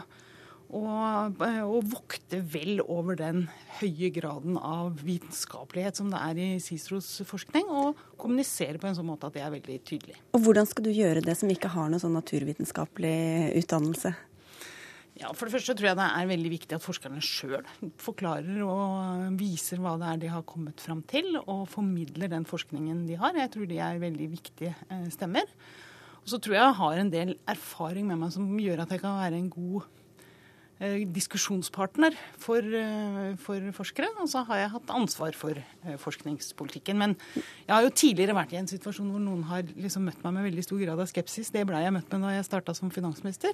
[0.76, 0.84] å,
[1.32, 3.46] å, vokte vel over den
[3.80, 9.10] høye graden av vitenskapelighet som det er i Cicros forskning, og kommunisere på en sånn
[9.10, 10.20] måte at det er veldig tydelig.
[10.36, 13.18] Og hvordan skal du gjøre det som ikke har noen sånn naturvitenskapelig
[13.64, 14.16] utdannelse?
[15.16, 17.64] Ja, For det første tror jeg det er veldig viktig at forskerne sjøl
[18.04, 23.06] forklarer og viser hva det er de har kommet fram til, og formidler den forskningen
[23.08, 23.38] de har.
[23.40, 25.48] Jeg tror de er veldig viktige eh, stemmer.
[26.20, 29.06] Og så tror jeg jeg har en del erfaring med meg som gjør at jeg
[29.06, 30.05] kan være en god eh,
[30.80, 34.10] diskusjonspartner for, eh, for, forskere.
[34.20, 35.60] Og så har jeg hatt ansvar for
[36.02, 36.98] forskningspolitikken.
[37.00, 40.36] Men jeg har jo tidligere vært i en situasjon hvor noen har liksom møtt meg
[40.36, 41.52] med veldig stor grad av skepsis.
[41.52, 43.54] Det blei jeg møtt med da jeg starta som finansminister.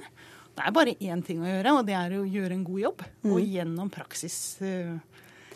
[0.51, 3.05] Det er bare én ting å gjøre, og det er å gjøre en god jobb.
[3.23, 3.31] Mm.
[3.31, 4.97] Og gjennom praksis uh,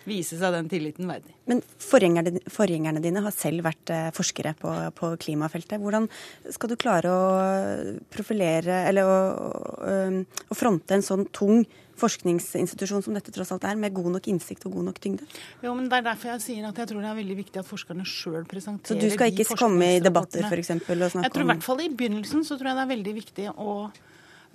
[0.08, 1.34] vise seg den tilliten verdig.
[1.50, 5.82] Men forgjengerne, forgjengerne dine har selv vært uh, forskere på, på, klimafeltet.
[5.82, 6.08] Hvordan
[6.54, 7.24] skal du klare å
[8.14, 9.18] profilere, eller å,
[10.50, 11.66] å fronte en sånn tung
[11.96, 15.28] forskningsinstitusjon som dette tross alt er, med god nok innsikt og god nok tyngde?
[15.64, 17.70] Jo, men Det er derfor jeg sier at jeg tror det er veldig viktig at
[17.70, 20.74] forskerne sjøl presenterer Så du skal ikke komme i debatter f.eks.
[20.76, 22.94] og snakke om Jeg tror i hvert fall i begynnelsen så tror jeg det er
[22.96, 23.78] veldig viktig å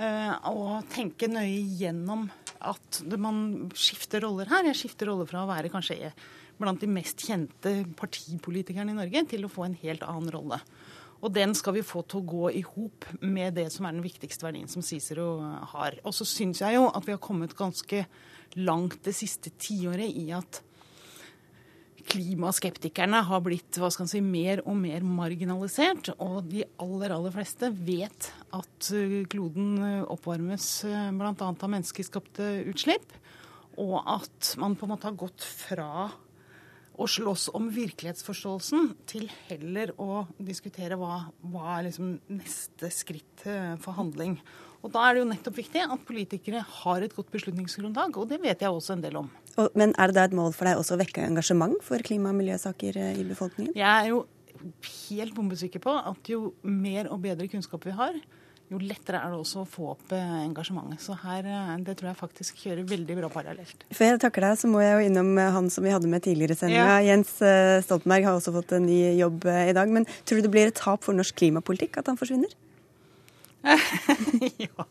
[0.00, 2.22] og eh, tenke nøye gjennom
[2.60, 4.68] at man skifter roller her.
[4.70, 6.12] Jeg skifter roller fra å være kanskje
[6.60, 10.60] blant de mest kjente partipolitikerne i Norge til å få en helt annen rolle.
[11.20, 14.04] Og den skal vi få til å gå i hop med det som er den
[14.04, 15.34] viktigste verdien som Cicero
[15.74, 15.98] har.
[16.04, 18.06] Og så syns jeg jo at vi har kommet ganske
[18.60, 20.62] langt det siste tiåret i at
[22.06, 26.12] klimaskeptikerne har blitt hva skal si, mer og mer marginalisert.
[26.22, 31.34] Og de aller, aller fleste vet at eh, kloden eh, oppvarmes eh, bl.a.
[31.34, 33.14] av menneskeskapte utslipp.
[33.80, 36.08] Og at man på en måte har gått fra
[37.00, 43.46] å slåss om virkelighetsforståelsen til heller å diskutere hva, hva er liksom neste skritt
[43.80, 44.34] for handling.
[44.84, 48.40] Og Da er det jo nettopp viktig at politikere har et godt beslutningsgrunnlag, og det
[48.42, 49.30] vet jeg også en del om.
[49.78, 52.38] Men er det da et mål for deg også å vekke engasjement for klima- og
[52.40, 53.72] miljøsaker eh, i befolkningen?
[53.78, 54.24] Jeg er jo
[55.08, 58.16] helt bombesikker på at jo mer og bedre kunnskap vi har,
[58.70, 61.02] jo lettere er det også å få opp eh, engasjementet.
[61.02, 63.86] Så her, eh, det tror jeg faktisk kjører veldig bra parallelt.
[63.90, 66.54] Før jeg takker deg, så må jeg jo innom han som vi hadde med tidligere
[66.56, 66.88] i sendinga.
[67.00, 67.12] Ja.
[67.12, 67.36] Jens
[67.86, 69.90] Stoltenberg har også fått en ny jobb i dag.
[69.90, 72.54] Men tror du det blir et tap for norsk klimapolitikk at han forsvinner?
[74.64, 74.86] ja.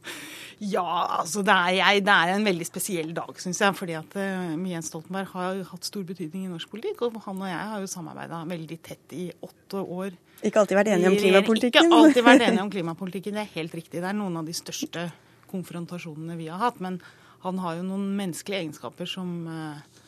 [0.60, 0.86] Ja.
[1.20, 3.76] altså det er, jeg, det er, en veldig spesiell dag, syns jeg.
[3.78, 7.06] fordi at uh, Jens Stoltenberg har hatt stor betydning i norsk politikk.
[7.08, 10.18] Og han og jeg har jo samarbeida veldig tett i åtte år.
[10.44, 11.88] Ikke alltid vært enige om klimapolitikken?
[11.88, 14.00] Ikke alltid vært enige om klimapolitikken, det er helt riktig.
[14.00, 15.10] Det er noen av de største
[15.50, 16.80] konfrontasjonene vi har hatt.
[16.84, 17.00] Men
[17.44, 19.99] han har jo noen menneskelige egenskaper som uh,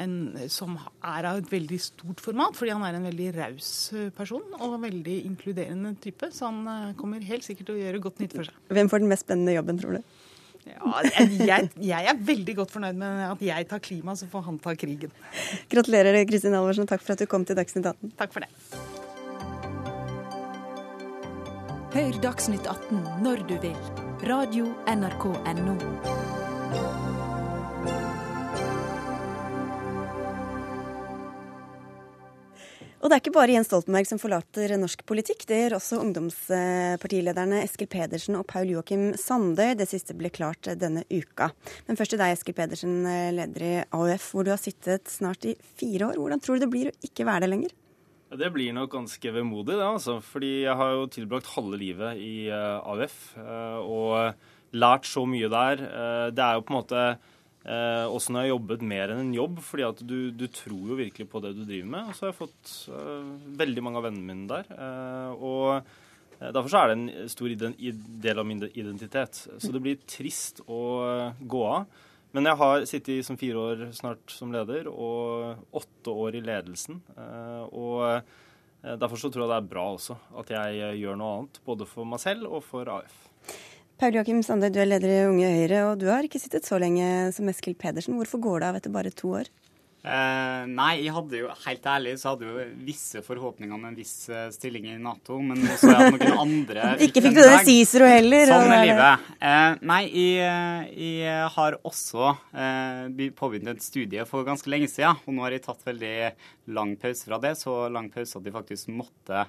[0.00, 0.16] en,
[0.52, 4.44] som er av et veldig stort format, fordi han er en veldig raus eh, person
[4.58, 6.30] og veldig inkluderende type.
[6.32, 8.60] Så han eh, kommer helt sikkert til å gjøre godt nytt for seg.
[8.72, 10.20] Hvem får den mest spennende jobben, tror du?
[10.62, 11.02] Ja,
[11.42, 14.76] jeg, jeg, er veldig godt fornøyd med at jeg tar klima, så får han ta
[14.78, 15.10] krigen.
[15.72, 16.86] Gratulerer, Kristin Alvorsen.
[16.90, 18.14] Takk for at du kom til Dagsnytt 18.
[18.20, 18.50] Takk for det.
[21.92, 23.76] Hør Dagsnytt 18 når du vil.
[24.22, 27.01] Radio NRK Radio.nrk.no.
[33.02, 35.42] Og det er ikke bare Jens Stoltenberg som forlater norsk politikk.
[35.50, 39.72] Det gjør også ungdomspartilederne Eskil Pedersen og Paul Joakim Sandøy.
[39.74, 41.50] Det siste ble klart denne uka.
[41.88, 43.00] Men først til deg, Eskil Pedersen,
[43.34, 46.20] leder i AUF, hvor du har sittet snart i fire år.
[46.22, 47.74] Hvordan tror du det blir å ikke være det lenger?
[48.38, 49.84] Det blir nok ganske vemodig, det.
[49.84, 50.20] altså.
[50.24, 55.50] Fordi jeg har jo tilbrakt halve livet i eh, AUF eh, og lært så mye
[55.52, 55.82] der.
[55.90, 57.06] Eh, det er jo på en måte
[57.62, 60.92] Eh, også når jeg har jobbet mer enn en jobb, fordi at du, du, tror
[60.92, 62.08] jo virkelig på det du driver med.
[62.10, 63.28] Og så har jeg fått eh,
[63.62, 64.72] veldig mange av vennene mine der.
[64.74, 67.54] Eh, og eh, derfor så er det en stor
[68.26, 69.44] del av min identitet.
[69.62, 71.86] Så det blir trist å eh, gå av.
[72.32, 77.02] Men jeg har sittet som fire år snart som leder, og åtte år i ledelsen.
[77.14, 78.38] Eh, og
[78.82, 82.02] Derfor så tror jeg det er bra også at jeg gjør noe annet, både for
[82.02, 83.20] meg selv og for AF.
[84.02, 86.74] Paul Joakim Sande, du er leder i Unge Høyre, og du har ikke sittet så
[86.82, 88.16] lenge som Eskil Pedersen.
[88.18, 89.50] Hvorfor går det av etter bare to år?
[90.02, 94.24] Eh, nei, jeg hadde jo helt ærlig så hadde jo visse forhåpninger om en viss
[94.26, 98.08] uh, stilling i Nato, men så er det noen andre Ikke fikk du det Cicero
[98.10, 98.50] heller?
[98.50, 99.28] Sånn er livet.
[99.38, 105.38] Eh, nei, jeg, jeg, har også eh, påbegynt et studie for ganske lenge siden, og
[105.38, 106.16] nå har jeg tatt veldig
[106.74, 109.46] lang pause fra det, så lang pause at jeg faktisk måtte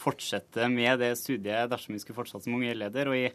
[0.00, 3.10] fortsette med det studiet dersom vi skulle fortsatt som ungeleder.
[3.10, 3.34] og jeg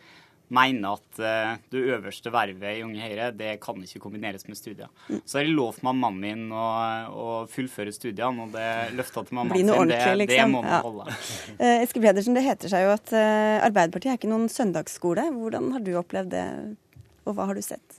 [0.54, 4.88] mener at uh, det øverste vervet i Unge Høyre det kan ikke kombineres med studier.
[5.10, 5.22] Mm.
[5.26, 6.68] Så har jeg lovt mammaen min å,
[7.12, 10.34] å fullføre studiene, og det løfta til mammaen sin, det, liksom.
[10.34, 10.82] det må man ja.
[10.86, 11.20] holde.
[11.58, 15.28] Eske Eskil Pedersen, det heter seg jo at Arbeiderpartiet er ikke noen søndagsskole.
[15.36, 16.48] Hvordan har du opplevd det,
[17.28, 17.97] og hva har du sett?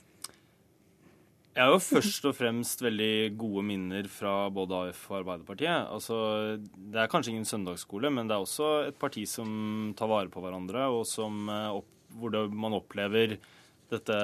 [1.59, 5.89] Jeg har jo først og fremst veldig gode minner fra både AF og Arbeiderpartiet.
[5.91, 6.15] Altså,
[6.55, 10.39] det er kanskje ingen søndagsskole, men det er også et parti som tar vare på
[10.39, 13.35] hverandre, og som opp hvor man opplever
[13.89, 14.19] dette,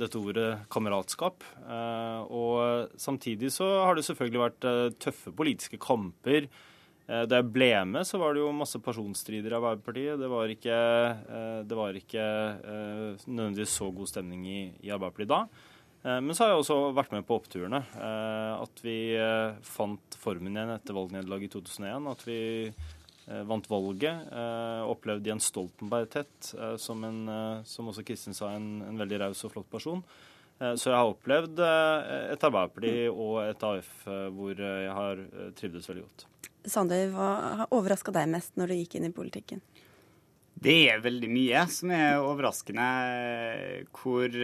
[0.00, 1.44] dette ordet kameratskap.
[1.60, 6.48] Eh, og samtidig så har det selvfølgelig vært eh, tøffe politiske kamper.
[7.06, 10.20] Eh, da jeg ble med, så var det jo masse personstrider i Arbeiderpartiet.
[10.20, 10.78] Det var ikke,
[11.68, 12.24] det var ikke
[13.26, 15.44] nødvendigvis så god stemning i, i Arbeiderpartiet da.
[16.02, 17.82] Men så har jeg også vært med på oppturene.
[18.00, 19.12] At vi
[19.68, 22.08] fant formen igjen etter valgnederlaget i 2001.
[22.08, 22.38] At vi
[23.30, 24.32] Eh, vant valget.
[24.32, 27.20] Eh, opplevde Jens Stoltenberg tett, eh, som, en,
[27.64, 30.04] som også Kristin sa, en, en veldig raus og flott person.
[30.60, 34.02] Så jeg har opplevd et Arbeiderparti og et AF
[34.36, 35.22] hvor jeg har
[35.56, 36.24] trivdes veldig godt.
[36.68, 37.28] Sander, hva
[37.62, 39.62] har overraska deg mest når du gikk inn i politikken?
[40.60, 42.90] Det er veldig mye som er overraskende.
[43.88, 44.36] Hvor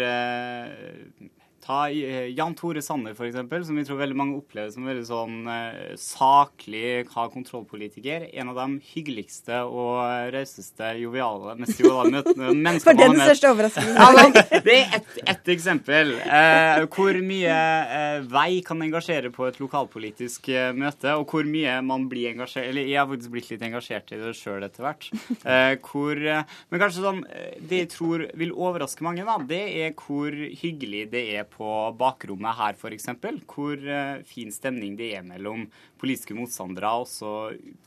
[1.66, 5.38] Ta eh, Jan Tore Sanner, f.eks., som vi tror veldig mange opplever som veldig sånn
[5.50, 8.28] eh, saklig, ha kontrollpolitiker.
[8.38, 13.96] En av de hyggeligste og rauseste, joviale, mest joviale menneskene For den største overraskelsen.
[13.98, 16.12] Ja, det er ett et eksempel.
[16.22, 17.56] Eh, hvor mye
[17.98, 22.70] eh, vei kan engasjere på et lokalpolitisk eh, møte, og hvor mye man blir engasjert
[22.70, 25.10] Eller jeg har faktisk blitt litt engasjert i det sjøl etter hvert.
[25.46, 27.20] Eh, hvor Men kanskje sånn
[27.58, 31.72] Det jeg tror vil overraske mange, da, det er hvor hyggelig det er på på
[31.96, 33.08] bakrommet her f.eks.,
[33.48, 35.66] hvor uh, fin stemning det er mellom
[36.00, 37.32] politiske motstandere også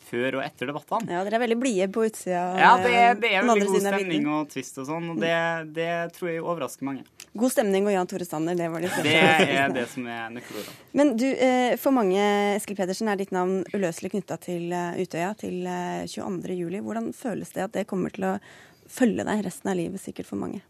[0.10, 1.14] før og etter debattene.
[1.14, 2.42] Ja, dere er veldig blide på utsida.
[2.58, 2.90] Ja, det
[3.22, 5.36] det er veldig god stemning og twist og sånn, og det,
[5.76, 7.06] det, tror jeg overrasker mange.
[7.38, 10.74] God stemning og Jan Tore Sanner, det var det Det er det som er nøkkelordet.
[10.98, 12.24] Men du, eh, for mange,
[12.56, 15.62] Eskil Pedersen, er ditt navn uløselig knytta til eh, Utøya, til
[16.10, 16.82] 22.07.
[16.82, 18.34] Hvordan føles det at det kommer til å
[18.90, 20.64] følge deg resten av livet, sikkert for mange?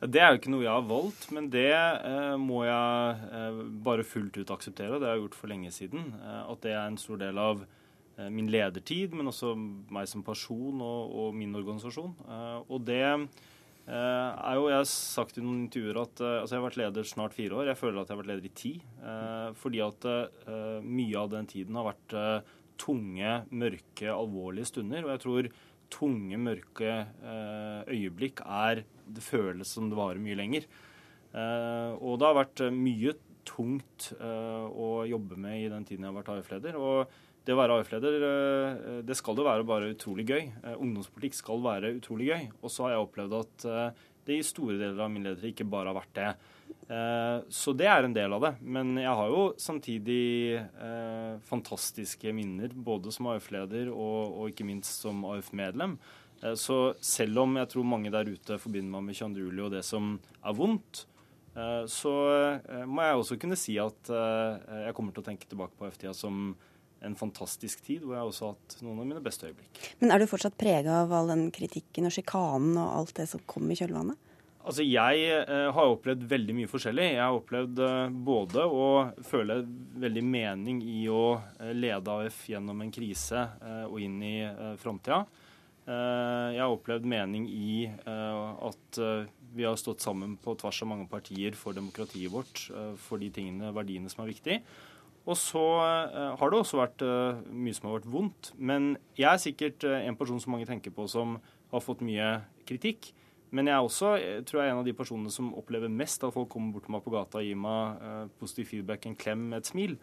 [0.00, 4.04] Det er jo ikke noe jeg har valgt, men det eh, må jeg eh, bare
[4.06, 4.96] fullt ut akseptere.
[4.96, 6.06] Det har jeg gjort for lenge siden.
[6.16, 9.52] Eh, at det er en stor del av eh, min ledertid, men også
[9.92, 12.14] meg som person og, og min organisasjon.
[12.24, 13.18] Eh, og det eh,
[13.92, 17.36] er jo Jeg har sagt i noen intervjuer at altså jeg har vært leder snart
[17.36, 17.68] fire år.
[17.68, 18.72] Jeg føler at jeg har vært leder i ti.
[19.60, 20.06] fordi at
[20.80, 22.16] mye av den tiden har vært
[22.80, 25.04] tunge, mørke, alvorlige stunder.
[25.04, 25.50] Og jeg tror
[25.92, 26.96] tunge, mørke
[27.90, 28.84] øyeblikk er
[29.14, 30.68] det føles som det varer mye lenger.
[31.30, 33.14] Eh, og det har vært eh, mye
[33.46, 36.78] tungt eh, å jobbe med i den tiden jeg har vært AF-leder.
[36.78, 38.22] Og det å være AF-leder,
[39.06, 40.42] det skal jo være bare utrolig gøy.
[40.76, 42.42] Ungdomspolitikk skal være utrolig gøy.
[42.60, 43.64] Og så har jeg opplevd at
[44.28, 47.46] det i store deler av min ledertid ikke bare har vært det.
[47.56, 48.52] Så det er en del av det.
[48.60, 50.60] Men jeg har jo samtidig
[51.48, 55.96] fantastiske minner, både som AF-leder og, og, ikke minst som AF-medlem.
[56.42, 59.46] Eh, så selv om jeg tror mange der ute forbinder meg med 22.
[59.46, 61.04] juli og det som er vondt,
[61.54, 65.76] eh, så eh, må jeg også kunne si at jeg kommer til å tenke tilbake
[65.78, 66.54] på F-tida som
[67.00, 69.78] en fantastisk tid, hvor jeg også har hatt noen av mine beste øyeblikk.
[70.02, 73.40] Men er du fortsatt prega av all den kritikken og sjikanen og alt det som
[73.48, 74.18] kom i kjølvannet?
[74.60, 77.06] Altså, Jeg har opplevd veldig mye forskjellig.
[77.14, 77.80] Jeg har opplevd
[78.28, 78.88] både å
[79.24, 79.62] føle
[80.04, 81.40] veldig mening i å
[81.72, 83.46] lede AF gjennom en krise
[83.88, 85.22] og inn i eh, framtida.
[85.88, 90.82] Eh, jeg har opplevd mening i eh, at eh, vi har stått sammen på tvers
[90.84, 92.68] av mange partier for demokratiet vårt,
[93.02, 94.60] for de tingene, verdiene som er viktige.
[95.26, 95.62] Og så
[96.38, 97.02] har det også vært
[97.50, 98.52] mye som har vært vondt.
[98.56, 101.34] Men jeg er sikkert en person som mange tenker på som
[101.74, 102.28] har fått mye
[102.66, 103.10] kritikk.
[103.50, 104.12] Men jeg er også
[104.46, 107.04] tror jeg, en av de personene som opplever mest at folk kommer bort til meg
[107.04, 109.98] på gata og gir meg positiv feedback, en klem, et smil.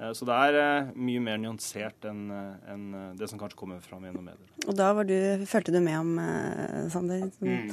[0.00, 2.84] Eh, så det er eh, mye mer nyansert enn eh, en
[3.18, 4.52] det som kanskje kommer fram gjennom medier.
[4.66, 5.16] Og da var du,
[5.48, 6.14] følte du med om,
[6.92, 7.26] Sander?
[7.40, 7.72] Mm.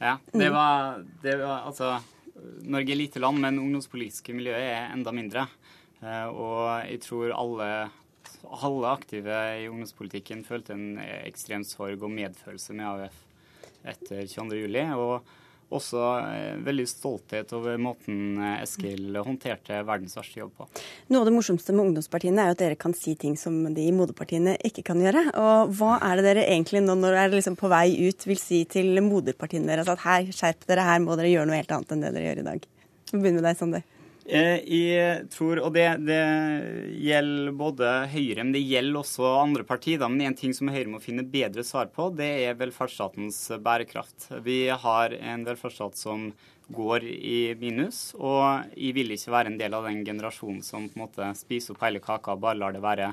[0.00, 0.54] Ja, det mm.
[0.54, 1.94] var, det var, Altså,
[2.64, 5.44] Norge er lite land, men ungdomspolitiske miljøet er enda mindre.
[6.00, 7.72] Og jeg tror alle
[8.40, 13.18] alle aktive i ungdomspolitikken følte en ekstrem sorg og medfølelse med AUF
[13.92, 14.78] etter 22.07.
[14.96, 15.28] Og
[15.70, 20.66] også eh, veldig stolthet over måten eh, Eskil håndterte verdens verste jobb på.
[21.12, 23.86] Noe av det morsomste med ungdomspartiene er jo at dere kan si ting som de
[23.86, 25.28] i moderpartiene ikke kan gjøre.
[25.40, 28.42] Og hva er det dere egentlig nå når dere er liksom på vei ut vil
[28.42, 31.96] si til moderpartiene deres at her, skjerp dere, her må dere gjøre noe helt annet
[31.96, 32.68] enn det dere gjør i dag?
[33.10, 33.88] Vi begynner med deg, Sander.
[34.30, 36.20] Eh, jeg tror, og det, det,
[37.02, 40.04] gjelder både Høyre, men det gjelder også andre partier.
[40.06, 44.28] Men en ting som Høyre må finne bedre svar på, det er velferdsstatens bærekraft.
[44.46, 46.28] Vi har en velferdsstat som
[46.70, 51.00] går i minus, og jeg vil ikke være en del av den generasjonen som på
[51.00, 53.08] en måte spiser opp hele kaka og bare lar det være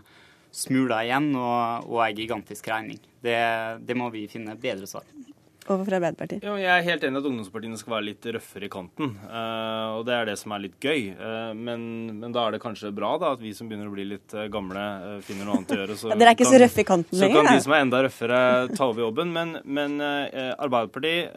[0.54, 3.02] smuler igjen og, og ei gigantisk regning.
[3.26, 3.40] Det,
[3.82, 5.37] det må vi finne bedre svar på
[5.74, 6.46] overfor Arbeiderpartiet?
[6.46, 9.14] Jo, jeg er helt enig at ungdomspartiene skal være litt røffere i kanten.
[9.24, 11.12] Uh, og det er det som er litt gøy.
[11.20, 11.84] Uh, men,
[12.20, 14.46] men, da er det kanskje bra da, at vi som begynner å bli litt uh,
[14.54, 14.86] gamle,
[15.28, 16.00] finner noe annet å gjøre.
[16.00, 17.36] Så ja, dere er ikke kan, så røffe i kanten lenger?
[17.36, 18.42] Så kan de som er enda røffere,
[18.74, 19.36] ta over jobben.
[19.38, 21.36] Men, men Arbeiderpartiet,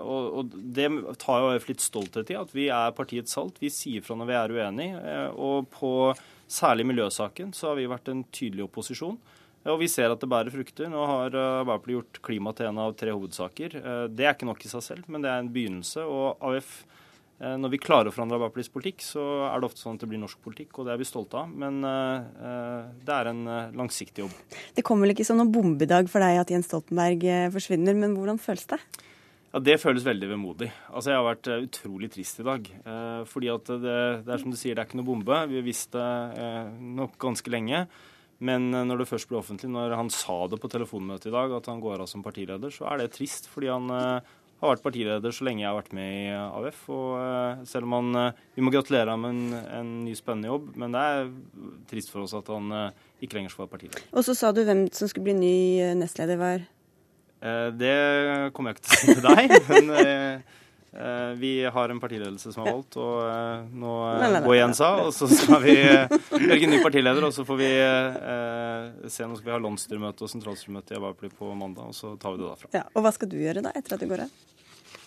[0.00, 0.88] og, og, det
[1.20, 3.60] tar jo litt stolthet i, at vi er partiets salt.
[3.62, 5.16] Vi sier fra når vi er uenige.
[5.36, 5.92] og på
[6.50, 9.18] særlig miljøsaken så har vi vært en tydelig opposisjon.
[9.68, 10.88] Og vi ser at det bærer frukter.
[10.88, 13.76] Nå har eh, Arbeiderpartiet gjort klima til en av tre hovedsaker.
[13.76, 16.06] Eh, det er ikke nok i seg selv, men det er en begynnelse.
[16.08, 16.70] Og AUF,
[17.42, 20.08] eh, når vi klarer å forandre Arbeiderpartiets politikk, så er det ofte sånn at det
[20.14, 21.52] blir norsk politikk, og det er vi stolte av.
[21.52, 23.44] Men det er en
[23.76, 24.40] langsiktig jobb.
[24.76, 28.40] Det kommer vel ikke som noen bombedag for deg at Jens Stoltenberg forsvinner, men hvordan
[28.40, 28.80] føles det?
[29.50, 30.70] Ja, Det føles veldig vemodig.
[30.94, 32.70] Altså, Jeg har vært utrolig trist i dag.
[32.86, 35.40] Eh, fordi at det, det, er som du sier, det er ikke noe bombe.
[35.50, 37.86] Vi har visst det eh, nok ganske lenge.
[38.44, 41.56] Men eh, når det først ble offentlig, når han sa det på telefonmøtet i dag,
[41.58, 43.50] at han går av som partileder, så er det trist.
[43.52, 46.82] Fordi han uh, har vært partileder så lenge jeg har vært med i AUF.
[46.96, 48.10] Og uh, selv om han
[48.56, 51.32] Vi må gratulere ham med en, en, ny, spennende jobb, men det er
[51.92, 52.72] trist for oss at han
[53.20, 54.08] ikke lenger skal være partileder.
[54.16, 55.56] Og så sa du hvem som skulle bli ny
[56.00, 56.68] nestleder var?
[57.40, 57.92] det
[58.52, 59.52] kommer jeg ikke til å si til deg.
[59.70, 60.58] men Eh,
[61.38, 65.04] vi har en partiledelse som har valgt, og eh, nå eh, går Jens av.
[65.06, 65.76] Og så skal vi
[66.34, 67.70] velge ny partileder, og så får vi
[69.06, 69.26] se.
[69.26, 72.42] Nå skal vi ha landsstyremøte og sentralstyremøte i Arbeiderpartiet på mandag, og så tar vi
[72.42, 72.72] det derfra.
[72.74, 74.40] Ja, og hva skal du gjøre da, etter at du går av?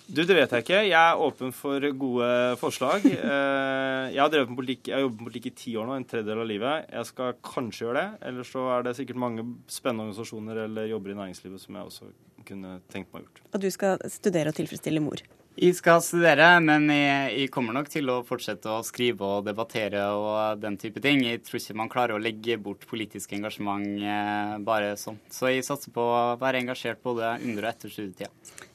[0.04, 0.80] Du, Det vet jeg ikke.
[0.84, 3.06] Jeg er åpen for gode forslag.
[3.08, 6.08] Jeg har drevet med politikk, jeg har jobbet med politikk i ti år nå, en
[6.08, 6.90] tredjedel av livet.
[6.92, 8.10] Jeg skal kanskje gjøre det.
[8.32, 12.12] Eller så er det sikkert mange spennende organisasjoner eller jobber i næringslivet som jeg også
[12.48, 13.48] kunne tenkt meg å gjøre.
[13.56, 15.24] Og du skal studere og tilfredsstille mor?
[15.54, 20.02] Jeg skal studere, men jeg, jeg, kommer nok til å fortsette å skrive og debattere
[20.18, 21.22] og den type ting.
[21.28, 25.20] Jeg tror ikke man klarer å legge bort politisk engasjement eh, bare sånn.
[25.30, 28.34] Så jeg satser på å være engasjert både under og etter studietida.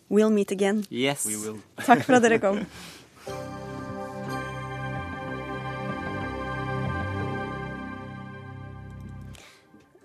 [0.09, 0.85] We'll meet again.
[0.89, 1.27] Yes.
[1.27, 1.59] We will.
[1.83, 2.63] Takk for at dere kom.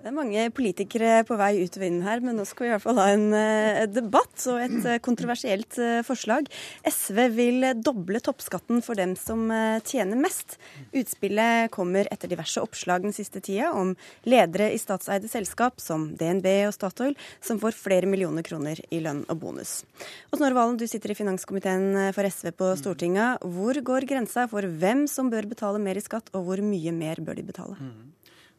[0.03, 2.71] Det er mange politikere på vei ut av vinden her, men nå skal vi i
[2.73, 6.49] hvert fall ha en uh, debatt og et uh, kontroversielt uh, forslag.
[6.83, 9.45] SV vil doble toppskatten for dem som
[9.87, 10.57] tjener mest.
[10.91, 13.93] Utspillet kommer etter diverse oppslag den siste tida om
[14.27, 19.23] ledere i statseide selskap som DNB og Statoil, som får flere millioner kroner i lønn
[19.31, 19.85] og bonus.
[20.33, 23.39] Og Snorre Valen, du sitter i finanskomiteen for SV på Stortinget.
[23.55, 27.23] Hvor går grensa for hvem som bør betale mer i skatt, og hvor mye mer
[27.23, 27.79] bør de betale?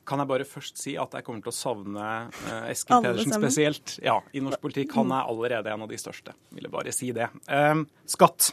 [0.09, 3.97] Kan jeg bare først si at jeg kommer til å savne uh, Eskil Pedersen spesielt
[4.05, 4.93] ja, i norsk politikk.
[4.99, 6.35] Han er allerede en av de største.
[6.55, 7.31] Ville bare si det.
[7.49, 8.53] Uh, skatt.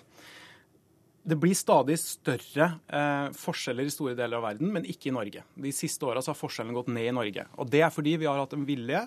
[1.22, 5.44] Det blir stadig større eh, forskjeller i store deler av verden, men ikke i Norge.
[5.54, 7.44] De siste åra har forskjellene gått ned i Norge.
[7.62, 9.04] Og det er fordi vi har hatt en vilje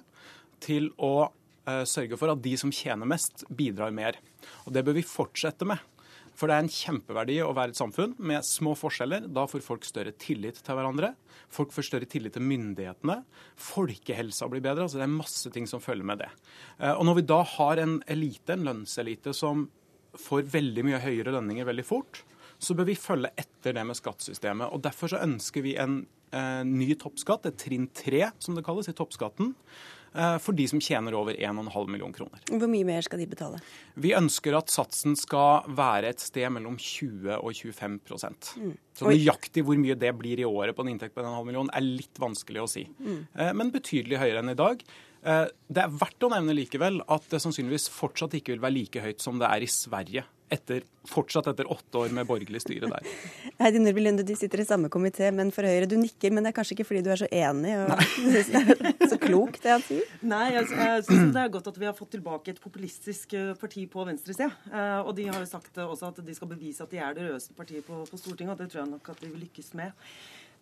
[0.63, 1.27] til å
[1.91, 4.21] sørge for at de som tjener mest, bidrar mer.
[4.63, 5.83] Og det bør vi fortsette med.
[6.35, 9.28] For det er en kjempeverdi å være et samfunn med små forskjeller.
[9.35, 11.12] Da får folk større tillit til hverandre.
[11.55, 13.20] Folk får større tillit til myndighetene.
[13.61, 14.89] Folkehelsa blir bedre.
[14.89, 16.30] altså Det er masse ting som følger med det.
[16.80, 19.68] Eh, og når vi da har en elite, en lønnselite, som
[20.18, 22.22] får veldig mye høyere lønninger veldig fort,
[22.59, 24.70] så bør vi følge etter det med skattesystemet.
[24.74, 26.03] Og Derfor så ønsker vi en
[26.35, 29.55] eh, ny toppskatt, et trinn tre som det kalles, i toppskatten.
[30.15, 32.43] Eh, for de som tjener over 1,5 million kroner.
[32.47, 33.59] Hvor mye mer skal de betale?
[33.99, 38.77] Vi ønsker at satsen skal være et sted mellom 20 og 25 mm.
[38.95, 41.83] Så nøyaktig hvor mye det blir i året på en inntekt på 1,5 million er
[41.83, 42.87] litt vanskelig å si.
[43.01, 43.19] Mm.
[43.35, 44.87] Eh, men betydelig høyere enn i dag.
[45.25, 49.03] Eh, det er verdt å nevne likevel at det sannsynligvis fortsatt ikke vil være like
[49.03, 53.07] høyt som det er i Sverige etter, fortsatt etter åtte år med borgerlig styre der.
[53.63, 55.89] Heidi Nordby Lunde, du sitter i samme komité, men for Høyre.
[55.91, 58.93] Du nikker, men det er kanskje ikke fordi du er så enig og syns det
[58.93, 60.15] er så klokt, det han sier?
[60.35, 63.53] Nei, jeg, jeg syns det er godt at vi har fått tilbake et populistisk eh,
[63.61, 64.51] parti på venstresida.
[64.69, 67.29] Uh, og de har jo sagt også at de skal bevise at de er det
[67.29, 69.95] rødeste partiet på, på Stortinget, og det tror jeg nok at de vil lykkes med.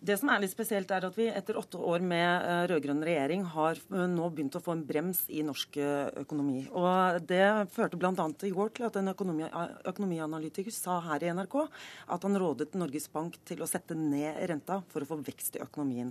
[0.03, 3.45] Det som er litt spesielt, er at vi etter åtte år med uh, rød-grønn regjering
[3.53, 6.65] har uh, nå begynt å få en brems i norsk uh, økonomi.
[6.75, 8.27] Og Det førte bl.a.
[8.43, 9.47] i går til at en økonomi,
[9.93, 14.81] økonomianalytiker sa her i NRK at han rådet Norges Bank til å sette ned renta
[14.91, 16.11] for å få vekst i økonomien.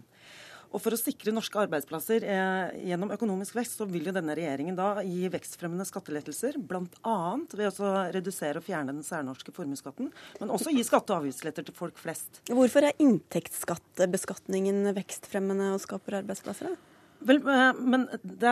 [0.71, 4.77] Og For å sikre norske arbeidsplasser eh, gjennom økonomisk vekst, så vil jo denne regjeringen
[4.77, 7.15] da gi vekstfremmende skattelettelser, bl.a.
[7.51, 11.75] ved å redusere og fjerne den særnorske formuesskatten, men også gi skatte- og avgiftsletter til
[11.75, 12.39] folk flest.
[12.47, 16.71] Hvorfor er inntektsskattebeskatningen vekstfremmende og skaper arbeidsplasser?
[16.71, 16.90] da?
[17.21, 18.51] Vel, eh, men det,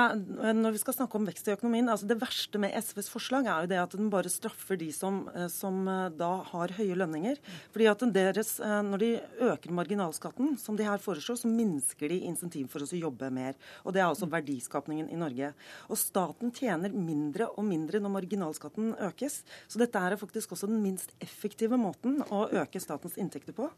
[0.53, 3.65] Når vi skal snakke om vekst i økonomien altså Det verste med SVs forslag er
[3.65, 7.39] jo det at den bare straffer de som, eh, som eh, da har høye lønninger.
[7.73, 9.09] Fordi at deres, Når de
[9.41, 13.55] øker marginalskatten, som de her foreslår, så minsker de insentiv for oss å jobbe mer.
[13.85, 15.53] Og Det er altså verdiskapningen i Norge.
[15.89, 19.43] Og Staten tjener mindre og mindre når marginalskatten økes.
[19.67, 23.69] Så dette er faktisk også den minst effektive måten å øke statens inntekter på.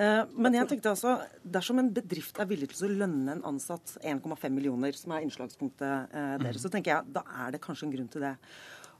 [0.00, 3.98] Eh, men jeg tenkte altså, dersom en bedrift er villig til å lønne en ansatt
[4.00, 7.96] 1,5 millioner, som er innslagspunktet eh, deres, så tenker jeg da er det kanskje en
[7.96, 8.36] grunn til det.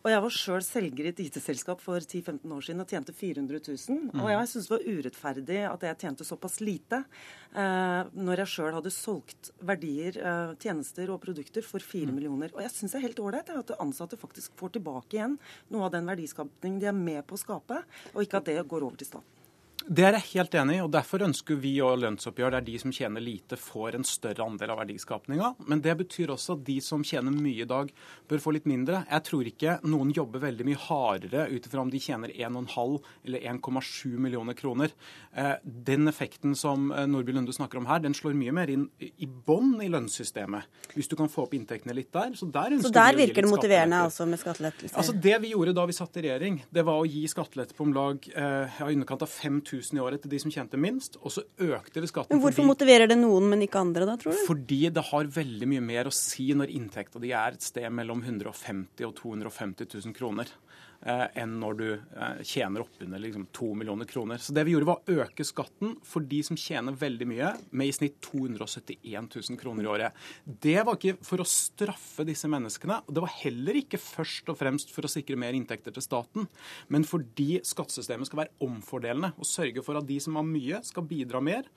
[0.01, 3.59] Og Jeg var sjøl selger i et IT-selskap for 10-15 år siden og tjente 400
[3.67, 4.07] 000.
[4.17, 7.03] Og jeg syntes det var urettferdig at jeg tjente såpass lite
[7.53, 12.49] eh, når jeg sjøl hadde solgt verdier, eh, tjenester og produkter for 4 millioner.
[12.57, 15.37] Og jeg syns det er helt ålreit at ansatte faktisk får tilbake igjen
[15.69, 17.83] noe av den verdiskapningen de er med på å skape,
[18.15, 19.40] og ikke at det går over til staten.
[19.89, 22.93] Det er jeg helt enig i, og derfor ønsker vi å lønnsoppgjør der de som
[22.93, 25.55] tjener lite, får en større andel av verdiskapninga.
[25.71, 27.89] Men det betyr også at de som tjener mye i dag,
[28.29, 29.03] bør få litt mindre.
[29.09, 33.47] Jeg tror ikke noen jobber veldig mye hardere ut ifra om de tjener 1,5 eller
[33.55, 34.93] 1,7 millioner kroner.
[35.33, 38.85] Eh, den effekten som eh, Nordby Lunde snakker om her, den slår mye mer inn
[39.01, 40.69] i bånn i lønnssystemet.
[40.93, 42.37] Hvis du kan få opp inntektene litt der.
[42.37, 44.99] Så der, så der virker det motiverende altså med skattelettelser?
[45.01, 47.89] Altså Det vi gjorde da vi satt i regjering, det var å gi skattelette på
[47.89, 51.19] om lag ja, i underkant av 5000 000 i året til de som tjente minst,
[51.21, 52.37] og så økte det skatten.
[52.37, 54.45] Men Hvorfor fordi, motiverer det noen, men ikke andre, da, tror du?
[54.47, 58.23] Fordi det har veldig mye mer å si når inntekta di er et sted mellom
[58.23, 60.53] 150 og 250 000 kroner.
[61.01, 64.37] Eh, enn når du eh, tjener oppunder liksom, 2 millioner kroner.
[64.37, 67.89] Så det vi gjorde, var å øke skatten for de som tjener veldig mye, med
[67.89, 70.19] i snitt 271 000 kroner i året.
[70.45, 74.59] Det var ikke for å straffe disse menneskene, og det var heller ikke først og
[74.61, 76.51] fremst for å sikre mer inntekter til staten,
[76.93, 81.07] men fordi skattesystemet skal være omfordelende og sørge for at de som har mye, skal
[81.07, 81.69] bidra mer.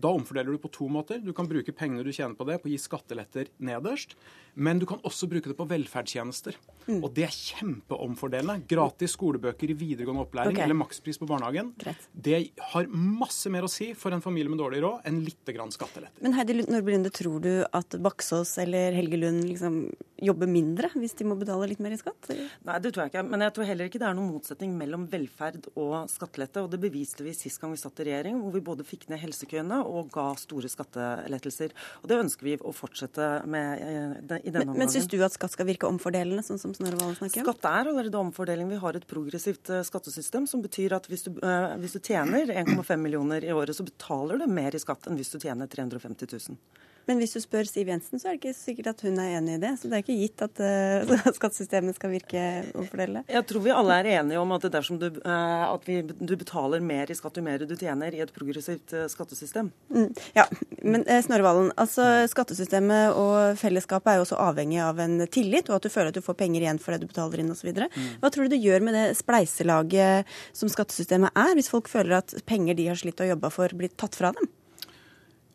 [0.00, 1.20] Da omfordeler du på to måter.
[1.22, 4.16] Du kan bruke pengene du tjener på det, på å gi skatteletter nederst.
[4.54, 6.56] Men du kan også bruke det på velferdstjenester.
[6.86, 6.98] Mm.
[7.00, 8.66] Og det er kjempeomfordelende.
[8.68, 10.66] Gratis skolebøker i videregående opplæring okay.
[10.66, 11.72] eller makspris på barnehagen.
[11.80, 12.08] Greit.
[12.12, 12.40] Det
[12.72, 16.20] har masse mer å si for en familie med dårlig råd enn litt grann skatteletter.
[16.24, 19.78] Men Heidi Nordby Lunde, tror du at Baksås eller Helge Lund liksom
[20.22, 22.28] jobber mindre hvis de må betale litt mer i skatt?
[22.32, 22.52] Eller?
[22.68, 23.24] Nei, det tror jeg ikke.
[23.32, 26.66] Men jeg tror heller ikke det er noen motsetning mellom velferd og skattelette.
[26.66, 29.20] Og det beviste vi sist gang vi satt i regjering, hvor vi både fikk ned
[29.22, 31.72] helsekøene og ga store skattelettelser.
[32.02, 34.74] Og det ønsker vi å fortsette med eh, i denne omgangen.
[34.74, 37.48] Men, men syns du at skatt skal virke omfordelende, sånn som Snorre Valen snakker om?
[37.48, 38.70] Skatt er allerede omfordeling.
[38.72, 42.52] Vi har et progressivt eh, skattesystem som betyr at hvis du, uh, hvis du tjener
[42.62, 46.36] 1,5 millioner i året, så betaler du mer i skatt enn hvis du tjener 350
[46.36, 46.60] 000.
[47.08, 49.56] Men hvis du spør Siv Jensen, så er det ikke sikkert at hun er enig
[49.56, 49.72] i det.
[49.80, 52.44] Så det er ikke gitt at uh, skattesystemet skal virke
[52.78, 53.24] omfordelende.
[53.32, 56.84] Jeg tror vi alle er enige om at, dersom du, uh, at vi, du betaler
[56.84, 59.72] mer i skatt jo mer du tjener i et progressivt uh, skattesystem.
[59.92, 60.46] Mm, ja,
[60.82, 65.78] men Snorre Valen, altså skattesystemet og fellesskapet er jo også avhengig av en tillit, og
[65.78, 67.70] at du føler at du får penger igjen for det du betaler inn osv.
[67.72, 68.08] Mm.
[68.22, 72.34] Hva tror du det gjør med det spleiselaget som skattesystemet er, hvis folk føler at
[72.48, 74.50] penger de har slitt og jobba for, blir tatt fra dem?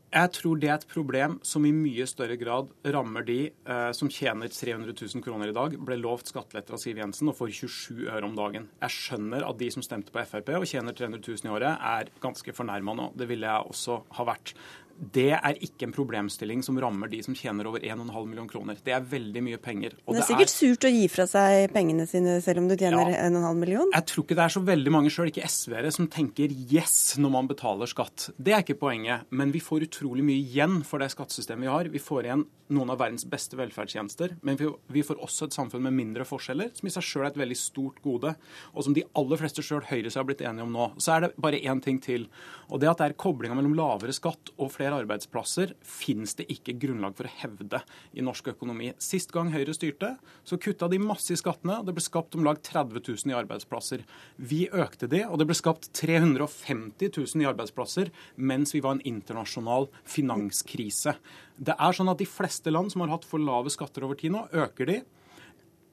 [0.08, 4.08] Jeg tror det er et problem som i mye større grad rammer de eh, som
[4.08, 8.06] tjener 300 000 kroner i dag, ble lovt skatteletter av Siv Jensen og får 27
[8.06, 8.70] øre om dagen.
[8.86, 12.14] Jeg skjønner at de som stemte på Frp og tjener 300 000 i året, er
[12.24, 13.10] ganske fornærma nå.
[13.20, 14.56] Det ville jeg også ha vært
[14.98, 18.80] det er ikke en problemstilling som rammer de som tjener over 1,5 million kroner.
[18.84, 19.94] Det er veldig mye penger.
[19.94, 20.54] det er det sikkert er...
[20.54, 23.94] surt å gi fra seg pengene sine selv om du tjener ja, 1,5 million?
[23.94, 27.36] Jeg tror ikke det er så veldig mange, sjøl ikke SV-ere, som tenker yes når
[27.38, 28.32] man betaler skatt.
[28.38, 29.28] Det er ikke poenget.
[29.30, 31.92] Men vi får utrolig mye igjen for det skattesystemet vi har.
[31.94, 34.58] Vi får igjen noen av verdens beste velferdstjenester, men
[34.92, 37.58] vi får også et samfunn med mindre forskjeller, som i seg sjøl er et veldig
[37.60, 38.34] stort gode,
[38.74, 40.90] og som de aller fleste sjøl seg har blitt enige om nå.
[41.00, 42.28] Så er det bare én ting til,
[42.68, 46.48] og det at det er koblinga mellom lavere skatt og flere flere arbeidsplasser finnes det
[46.52, 47.82] ikke grunnlag for å hevde
[48.16, 48.94] i norsk økonomi.
[49.04, 50.14] Sist gang Høyre styrte,
[50.48, 53.36] så kutta de masse i skattene, og det ble skapt om lag 30 000 i
[53.38, 54.06] arbeidsplasser.
[54.38, 59.04] Vi økte de, og det ble skapt 350 000 i arbeidsplasser mens vi var en
[59.08, 61.18] internasjonal finanskrise.
[61.58, 64.34] Det er sånn at De fleste land som har hatt for lave skatter over tid
[64.34, 65.02] nå, øker de.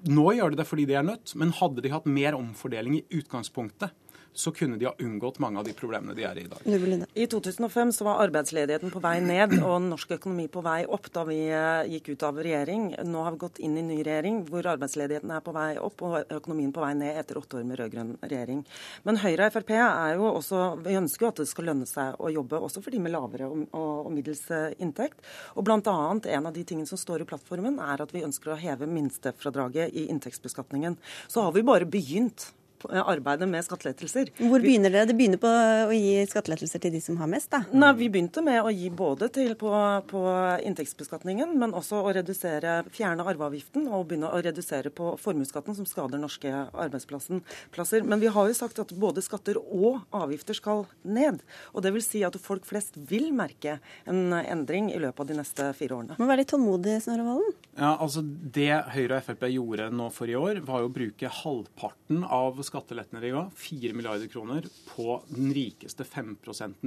[0.09, 3.05] Nå gjør de det fordi de er nødt, men hadde de hatt mer omfordeling i
[3.19, 3.93] utgangspunktet,
[4.35, 7.07] så kunne de ha unngått mange av de problemene de er i i dag.
[7.15, 11.25] I 2005 så var arbeidsledigheten på vei ned og norsk økonomi på vei opp da
[11.29, 12.89] vi eh, gikk ut av regjering.
[13.07, 16.17] Nå har vi gått inn i ny regjering hvor arbeidsledigheten er på vei opp og
[16.39, 18.65] økonomien på vei ned etter åtte år med rød-grønn regjering.
[19.07, 22.19] Men Høyre og Frp er jo også, vi ønsker jo at det skal lønne seg
[22.19, 25.23] å jobbe, også for de med lavere og, og, og middels eh, inntekt.
[25.55, 28.53] Og blant annet, En av de tingene som står i plattformen, er at vi ønsker
[28.53, 30.99] å heve minstefradraget i inntektsbeskatningen.
[31.31, 32.51] Så har vi bare begynt
[32.91, 34.31] arbeidet med skattelettelser.
[34.39, 35.09] Hvor begynner dere?
[35.09, 37.63] Det begynner på å gi skattelettelser til de som har mest, da?
[37.73, 39.73] Nei, Vi begynte med å gi både til på,
[40.11, 40.23] på
[40.69, 46.21] inntektsbeskatningen, men også å redusere, fjerne arveavgiften og begynne å redusere på formuesskatten, som skader
[46.21, 48.05] norske arbeidsplasser.
[48.05, 51.43] Men vi har jo sagt at både skatter og avgifter skal ned.
[51.73, 53.79] Og det vil si at folk flest vil merke
[54.11, 56.19] en endring i løpet av de neste fire årene.
[56.21, 57.55] Må være litt tålmodig, Snorre Valen.
[57.75, 61.31] Ja, altså Det Høyre og Frp gjorde nå for i år, var jo å bruke
[61.41, 66.37] halvparten av skattelettene de ga, 4 milliarder kroner, på den rikeste 5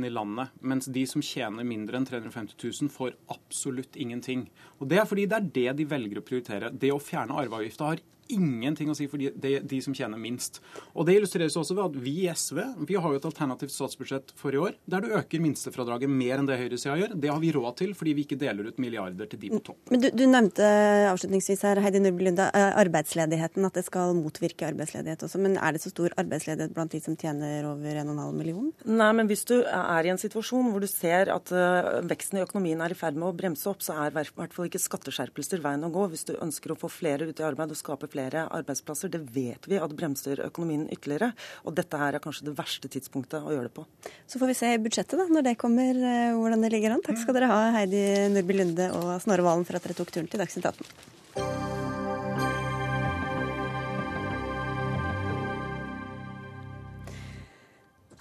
[0.07, 0.53] i landet.
[0.63, 4.47] Mens de som tjener mindre enn 350 000, får absolutt ingenting.
[4.79, 6.71] Og Det er fordi det er det de velger å prioritere.
[6.71, 8.03] Det å fjerne arveavgifta har
[8.33, 10.61] ingenting å si for de, de, de, som tjener minst.
[10.93, 14.33] Og Det illustreres også ved at vi i SV vi har jo et alternativt statsbudsjett
[14.37, 17.15] for i år der du øker minstefradraget mer enn det høyresida gjør.
[17.15, 19.79] Det har vi råd til fordi vi ikke deler ut milliarder til de på topp.
[19.93, 20.67] Men du, du nevnte
[21.11, 25.41] avslutningsvis her, Heidi Nurby Lunde, eh, arbeidsledigheten, at det skal motvirke arbeidsledighet også.
[25.43, 28.71] Men er det så stor arbeidsledighet blant de som tjener over 1,5 million?
[28.87, 32.45] Nei, men hvis du er i en situasjon hvor du ser at uh, veksten i
[32.45, 35.63] økonomien er i ferd med å bremse opp, så er i hvert fall ikke skatteskjerpelser
[35.63, 38.16] veien å gå hvis du ønsker å få flere ut i arbeid og skape flere
[38.17, 39.11] flere arbeidsplasser.
[39.13, 41.33] Det vet vi at bremser økonomien ytterligere.
[41.65, 43.85] Og dette her er kanskje det verste tidspunktet å gjøre det på.
[44.27, 47.05] Så får vi se budsjettet da, når det kommer, eh, hvordan det ligger an.
[47.05, 48.03] Takk skal dere ha, Heidi
[48.33, 51.66] Nordby Lunde og Snorre Valen, for at dere tok turen til Dagsnytt 18.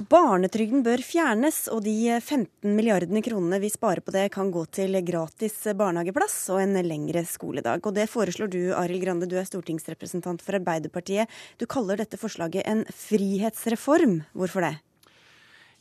[0.07, 4.95] Barnetrygden bør fjernes, og de 15 milliardene kronene vi sparer på det, kan gå til
[5.03, 7.83] gratis barnehageplass og en lengre skoledag.
[7.83, 11.27] Og Det foreslår du, Arild Grande, du er stortingsrepresentant for Arbeiderpartiet.
[11.59, 14.21] Du kaller dette forslaget en frihetsreform.
[14.37, 14.77] Hvorfor det?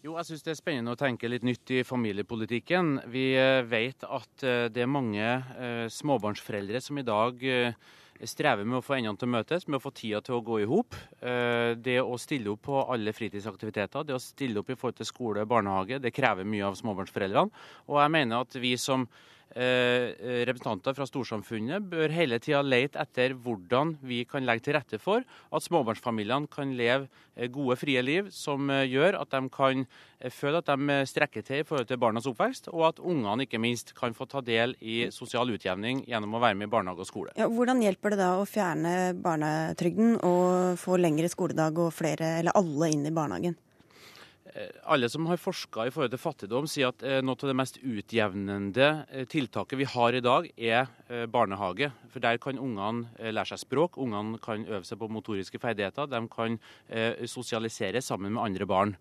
[0.02, 3.04] Jo, jeg syns det er spennende å tenke litt nytt i familiepolitikken.
[3.14, 7.46] Vi eh, vet at eh, det er mange eh, småbarnsforeldre som i dag
[8.24, 10.62] strever med å få endene til å møtes, med å få tida til å gå
[10.64, 10.96] i hop.
[11.20, 15.10] Eh, det å stille opp på alle fritidsaktiviteter, det å stille opp i forhold til
[15.10, 17.66] skole og barnehage, det krever mye av småbarnsforeldrene.
[17.92, 19.08] Og jeg mener at vi som
[19.56, 25.24] representanter fra storsamfunnet bør hele tida lete etter hvordan vi kan legge til rette for
[25.24, 29.86] at småbarnsfamiliene kan leve eh, gode, frie liv som eh, gjør at de kan
[30.32, 33.92] føle at de strekker til i forhold til barnas oppvekst, og at ungene ikke minst
[33.98, 37.36] kan få ta del i sosial utjevning gjennom å være med i barnehage og skole.
[37.38, 42.58] Ja, hvordan hjelper det da å fjerne barnetrygden og få lengre skoledag og flere, eller
[42.58, 43.60] alle, inn i barnehagen?
[44.56, 47.56] Eh, alle som har forska i forhold til fattigdom, sier at eh, noe av det
[47.60, 50.88] mest utjevnende eh, tiltaket vi har i dag, er
[51.30, 51.90] barnehage.
[52.10, 56.08] For der kan ungene lære seg språk, ungene kan øve seg på motoriske ferdigheter.
[56.10, 56.56] De kan
[57.30, 58.96] sosialisere sammen med andre barn.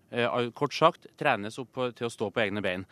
[0.53, 2.85] Kort sagt trenes opp til å stå på egne bein.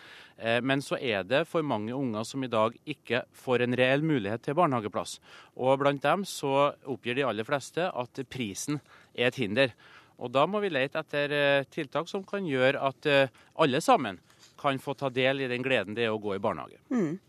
[0.66, 4.48] Men så er det for mange unger som i dag ikke får en reell mulighet
[4.48, 5.20] til barnehageplass.
[5.62, 8.82] Og blant dem så oppgir de aller fleste at prisen
[9.14, 9.78] er et hinder.
[10.24, 14.22] Og Da må vi lete etter eh, tiltak som kan gjøre at eh, alle sammen
[14.60, 16.80] kan få ta del i den gleden det er å gå i barnehage.
[16.94, 17.20] Mm.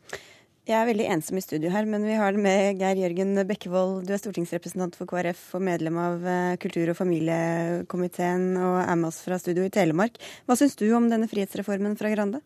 [0.65, 4.07] Jeg er veldig ensom i studio her, men vi har det med Geir Jørgen Bekkevold.
[4.07, 9.11] Du er stortingsrepresentant for KrF og medlem av eh, kultur- og familiekomiteen og er med
[9.11, 10.17] oss fra studio i Telemark.
[10.47, 12.41] Hva syns du om denne frihetsreformen fra Grande?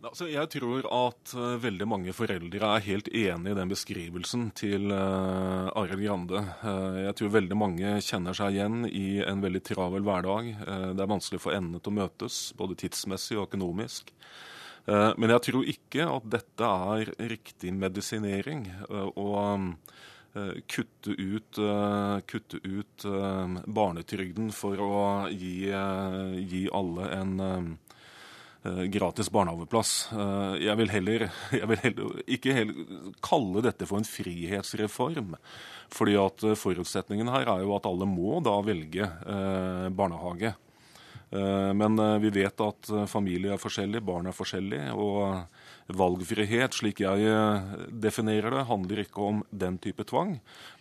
[0.00, 4.86] Altså, jeg tror at uh, veldig mange foreldre er helt enig i den beskrivelsen til
[4.88, 6.40] uh, Arild Grande.
[6.62, 10.48] Uh, jeg tror veldig mange kjenner seg igjen i en veldig travel hverdag.
[10.96, 14.14] det er vanskelig for endene til å møtes, både tidsmessig og økonomisk.
[14.88, 18.70] men jeg tror ikke at dette er riktig medisinering.
[18.88, 19.76] og
[20.66, 21.60] kutte ut,
[22.26, 23.06] kutte ut
[23.66, 27.76] barnetrygden for å gi, gi alle en
[28.92, 30.10] gratis barnehageplass.
[30.12, 31.26] Eh, jeg vil heller,
[31.60, 35.36] jeg vil heller ikke heller kalle dette for en frihetsreform.
[35.90, 39.08] fordi at eh, forutsetningen her er jo at alle må da velge
[39.96, 40.54] barnehage.
[41.30, 44.88] Men vi vet at familie er forskjellige, barn er forskjellige.
[44.98, 45.44] og
[45.96, 47.70] Valgfrihet, slik jeg eh,
[48.02, 50.36] definerer det, handler ikke om den type tvang,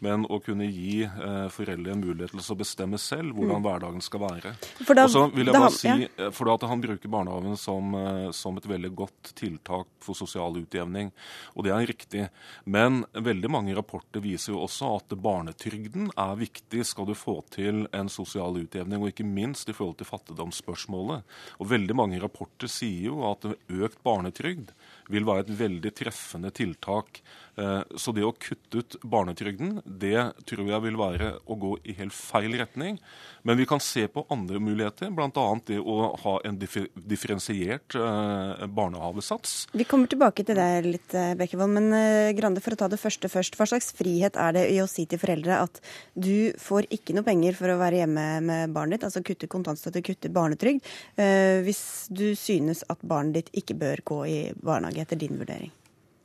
[0.06, 3.66] men å kunne gi eh, foreldre en mulighet til å bestemme selv hvordan mm.
[3.66, 4.54] hverdagen skal være.
[4.60, 5.89] Da, og så vil jeg bare si.
[6.06, 7.95] Eh, for at Han bruker barnehagen som,
[8.36, 11.12] som, et veldig godt tiltak for sosial utjevning,
[11.56, 12.28] og det er riktig.
[12.70, 17.88] Men veldig mange rapporter viser jo også at barnetrygden er viktig skal du få til
[17.95, 20.39] en sosial utjevning, og ikke minst i forhold til fattigdom.
[20.40, 21.24] Fattigdomsspørsmålet.
[21.60, 24.72] Og veldig mange rapporter sier jo at økt barnetrygd
[25.10, 27.22] vil være et veldig treffende tiltak.
[27.60, 31.95] Eh, så det å kutte ut barnetrygden, det tror jeg vil være å gå i
[31.97, 32.99] helt feil retning.
[33.43, 35.45] Men vi kan se på andre muligheter, bl.a.
[35.68, 39.57] det å ha en differensiert eh, barnehavesats.
[39.76, 41.76] Vi kommer tilbake til det litt, eh, Bekkevold.
[41.80, 41.88] Men
[42.36, 43.57] Grande, for å ta det første først.
[43.60, 45.80] Hva slags frihet er det i å si til foreldre at
[46.16, 50.03] du får ikke noe penger for å være hjemme med barnet ditt, altså kutte kontantstøtte,
[50.05, 50.86] kutte barnetrygd,
[51.66, 51.82] hvis
[52.14, 54.99] du synes at barnet ditt ikke bør gå i barnehage?
[55.10, 55.72] etter din vurdering?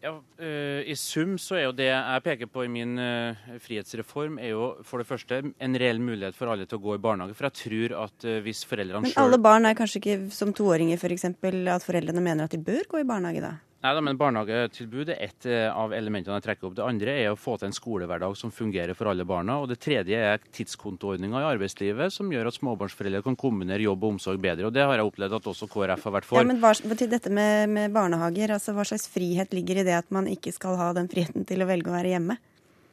[0.05, 4.37] Ja, uh, I sum så er jo det jeg peker på i min uh, frihetsreform,
[4.37, 7.37] er jo for det første en reell mulighet for alle til å gå i barnehage.
[7.39, 10.53] For jeg tror at uh, hvis foreldrene sjøl Men alle barn er kanskje ikke som
[10.57, 11.31] toåringer f.eks.
[11.33, 13.55] at foreldrene mener at de bør gå i barnehage da?
[13.85, 16.76] Nei da, men Barnehagetilbud er ett eh, av elementene jeg trekker opp.
[16.78, 19.59] Det andre er å få til en skolehverdag som fungerer for alle barna.
[19.61, 24.14] Og det tredje er tidskontoordninga i arbeidslivet som gjør at småbarnsforeldre kan kombinere jobb og
[24.14, 24.70] omsorg bedre.
[24.70, 26.41] Og det har jeg opplevd at også KrF har vært for.
[26.41, 29.99] Ja, men hva, til dette med, med barnehager, altså hva slags frihet ligger i det
[29.99, 32.41] at man ikke skal ha den friheten til å velge å være hjemme?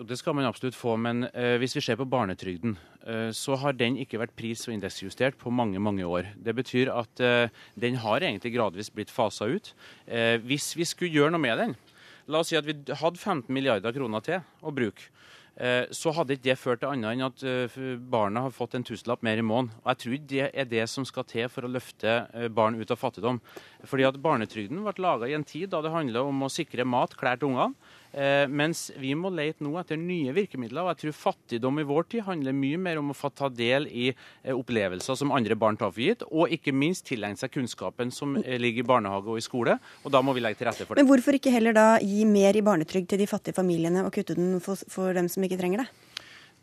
[0.01, 2.73] Det skal man absolutt få, men uh, hvis vi ser på barnetrygden,
[3.05, 6.31] uh, så har den ikke vært pris- og indeksjustert på mange mange år.
[6.41, 9.73] Det betyr at uh, den har egentlig gradvis blitt fasa ut.
[10.41, 11.75] hvis vi skulle gjøre noe med den,
[12.27, 15.11] la oss si at vi hadde 15 milliarder kroner til å bruke,
[15.91, 17.73] så hadde ikke det ført til annet enn at
[18.09, 19.75] barna har fått en tusenlapp mer i måneden.
[19.83, 22.13] Og Jeg tror det er det som skal til for å løfte
[22.55, 23.41] barn ut av fattigdom.
[23.83, 27.17] Fordi at Barnetrygden ble laga i en tid da det handla om å sikre mat,
[27.19, 27.75] klær til ungene.
[28.11, 30.83] Eh, mens vi må lete nå etter nye virkemidler.
[30.83, 33.87] og jeg tror Fattigdom i vår tid handler mye mer om å få ta del
[33.87, 38.11] i eh, opplevelser som andre barn tar for gitt, og ikke minst tilegne seg kunnskapen
[38.11, 39.79] som eh, ligger i barnehage og i skole.
[40.03, 41.03] og Da må vi legge til rette for det.
[41.03, 44.35] Men hvorfor ikke heller da gi mer i barnetrygd til de fattige familiene og kutte
[44.35, 46.10] den for, for dem som ikke trenger det?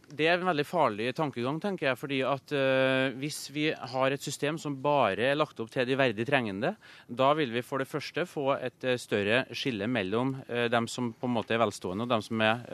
[0.09, 1.99] Det er en veldig farlig tankegang, tenker jeg.
[2.01, 5.99] fordi at uh, Hvis vi har et system som bare er lagt opp til de
[6.01, 6.75] verdig trengende,
[7.09, 11.11] da vil vi for det første få et uh, større skille mellom uh, dem som
[11.13, 12.65] på en måte er velstående og dem som er,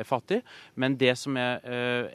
[0.00, 0.44] er fattige.
[0.80, 1.60] Men det som er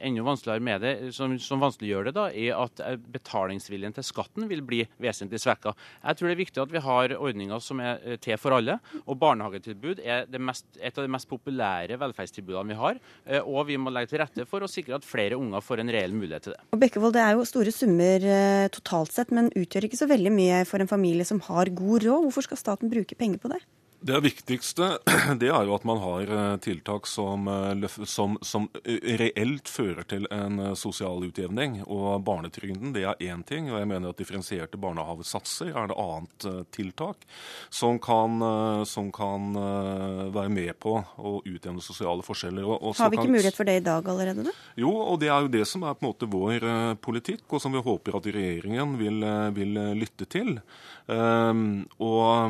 [0.01, 4.63] enda vanskeligere med det, som, som vanskeliggjør det, da, er at betalingsviljen til skatten vil
[4.65, 5.75] bli vesentlig svekka.
[6.01, 8.77] Jeg tror det er viktig at vi har ordninger som er til for alle.
[9.05, 13.01] Og barnehagetilbud er mest, et av de mest populære velferdstilbudene vi har.
[13.43, 15.93] Og vi må legge til rette for for å sikre at flere unger får en
[15.95, 16.61] reell mulighet til det.
[16.71, 20.33] Og Bekkevold, Det er jo store summer eh, totalt sett, men utgjør ikke så veldig
[20.33, 22.27] mye for en familie som har god råd.
[22.27, 23.61] Hvorfor skal staten bruke penger på det?
[24.05, 24.97] Det viktigste
[25.41, 30.27] det er jo at man har eh, tiltak som, eh, som, som, reelt fører til
[30.29, 31.79] en eh, sosial utjevning.
[31.89, 36.45] Og Barnetrygden det er én ting, og jeg mener at differensierte barnehavesatser er det annet
[36.75, 37.25] tiltak
[37.73, 38.37] som kan,
[38.85, 39.55] som kan
[40.35, 42.67] være med på å utjevne sosiale forskjeller.
[42.77, 43.35] Og har vi ikke kan...
[43.39, 44.45] mulighet for det i dag allerede?
[44.45, 44.53] Da?
[44.83, 46.67] Jo, og det er jo det som er på en måte vår
[47.01, 49.25] politikk, og som vi håper at regjeringen vil,
[49.57, 50.59] vil lytte til.
[51.05, 52.49] Um, og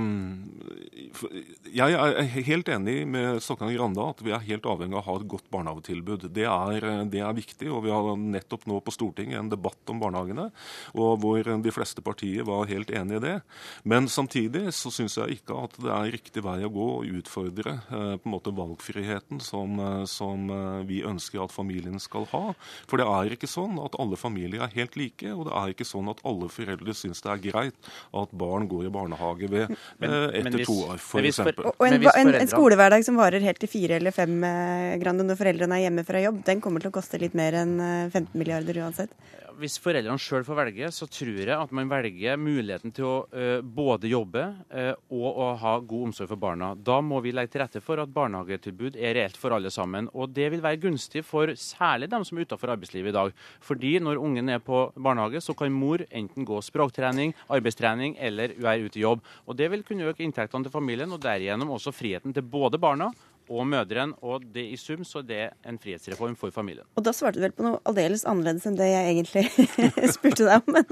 [1.76, 5.16] jeg er helt enig med Stokkan Grande at vi er helt avhengig av å ha
[5.20, 6.30] et godt barnehagetilbud.
[6.36, 9.99] Det er, det er, viktig, og vi har nettopp nå på Stortinget en debatt om
[9.99, 10.47] barnehagene,
[10.95, 13.36] og hvor de fleste partier var helt enig i det.
[13.84, 17.76] Men samtidig så syns jeg ikke at det er riktig vei å gå å utfordre
[17.91, 19.78] uh, på en måte valgfriheten som,
[20.08, 22.53] som eh, vi ønsker at familien skal ha.
[22.88, 25.88] For det er ikke sånn at alle familier er helt like, og det er ikke
[25.88, 30.09] sånn at alle foreldre syns det er greit at barn går i barnehage ved men,
[30.09, 31.41] eh, etter hvis, to år, f.eks.
[31.45, 35.27] Og, og en, en, en, skolehverdag som varer helt til fire eller fem eh, grande
[35.27, 38.21] når foreldrene er hjemme fra jobb, den kommer til å koste litt mer enn 15
[38.21, 39.13] eh, milliarder uansett?
[39.56, 43.60] Hvis foreldrene sjøl får velge, så tror jeg at man velger muligheten til å uh,
[43.64, 44.41] både jobbe
[44.74, 46.74] uh, og å ha god omsorg for barna.
[46.76, 50.10] Da må vi legge til rette for at barnehagetilbud er reelt for alle sammen.
[50.12, 53.36] Og det vil være gunstig for særlig dem som er utenfor arbeidslivet i dag.
[53.64, 58.89] Fordi når ungen er på barnehage, så kan mor enten gå språktrening, arbeidstrening eller være
[58.89, 59.24] ute i jobb.
[59.47, 63.14] Og det vil kunne øke inntektene til familien, og derigjennom også friheten til både barna
[63.49, 64.17] og mødrene.
[64.25, 66.87] Og det i sum så er det en frihetsreform for familien.
[66.95, 69.45] Og da svarte du vel på noe aldeles annerledes enn det jeg egentlig
[70.15, 70.83] spurte deg om.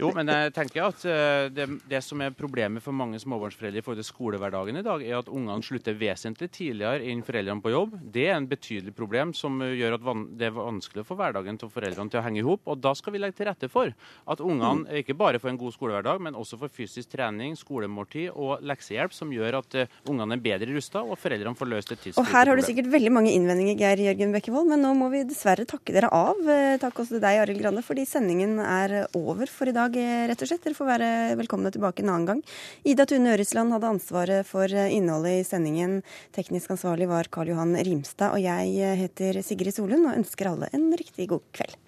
[0.00, 3.84] Jo, men jeg tenker at eh, det, det, som er problemet for mange småbarnsforeldre i
[3.84, 7.96] forhold til skolehverdagen i dag, er at ungene slutter vesentlig tidligere enn foreldrene på jobb.
[8.14, 10.06] Det er en betydelig problem som gjør at
[10.40, 12.64] det er vanskelig å få hverdagen til foreldrene til å henge i hop.
[12.70, 15.00] Og da skal vi legge til rette for at ungene mm.
[15.02, 19.34] ikke bare får en god skolehverdag, men også får fysisk trening, skolemåltid og leksehjelp, som
[19.34, 22.24] gjør at eh, ungene er bedre rusta og foreldrene får løst et tidsproblem.
[22.24, 25.24] Og her har du sikkert veldig mange innvendinger, Geir Jørgen Bekkevold, men nå må vi
[25.28, 26.40] dessverre takke dere av.
[26.48, 30.28] Eh, takk også til deg, Arild Grande, fordi sendingen er over for i dag dag,
[30.30, 30.64] rett og slett.
[30.64, 31.10] Dere får være
[31.40, 32.42] velkomne tilbake en annen gang.
[32.84, 36.02] Ida Tune Øresland hadde ansvaret for innholdet i sendingen.
[36.36, 38.34] Teknisk ansvarlig var Karl Johan Rimstad.
[38.34, 41.78] Og jeg heter Sigrid Solund og ønsker alle en riktig god kveld.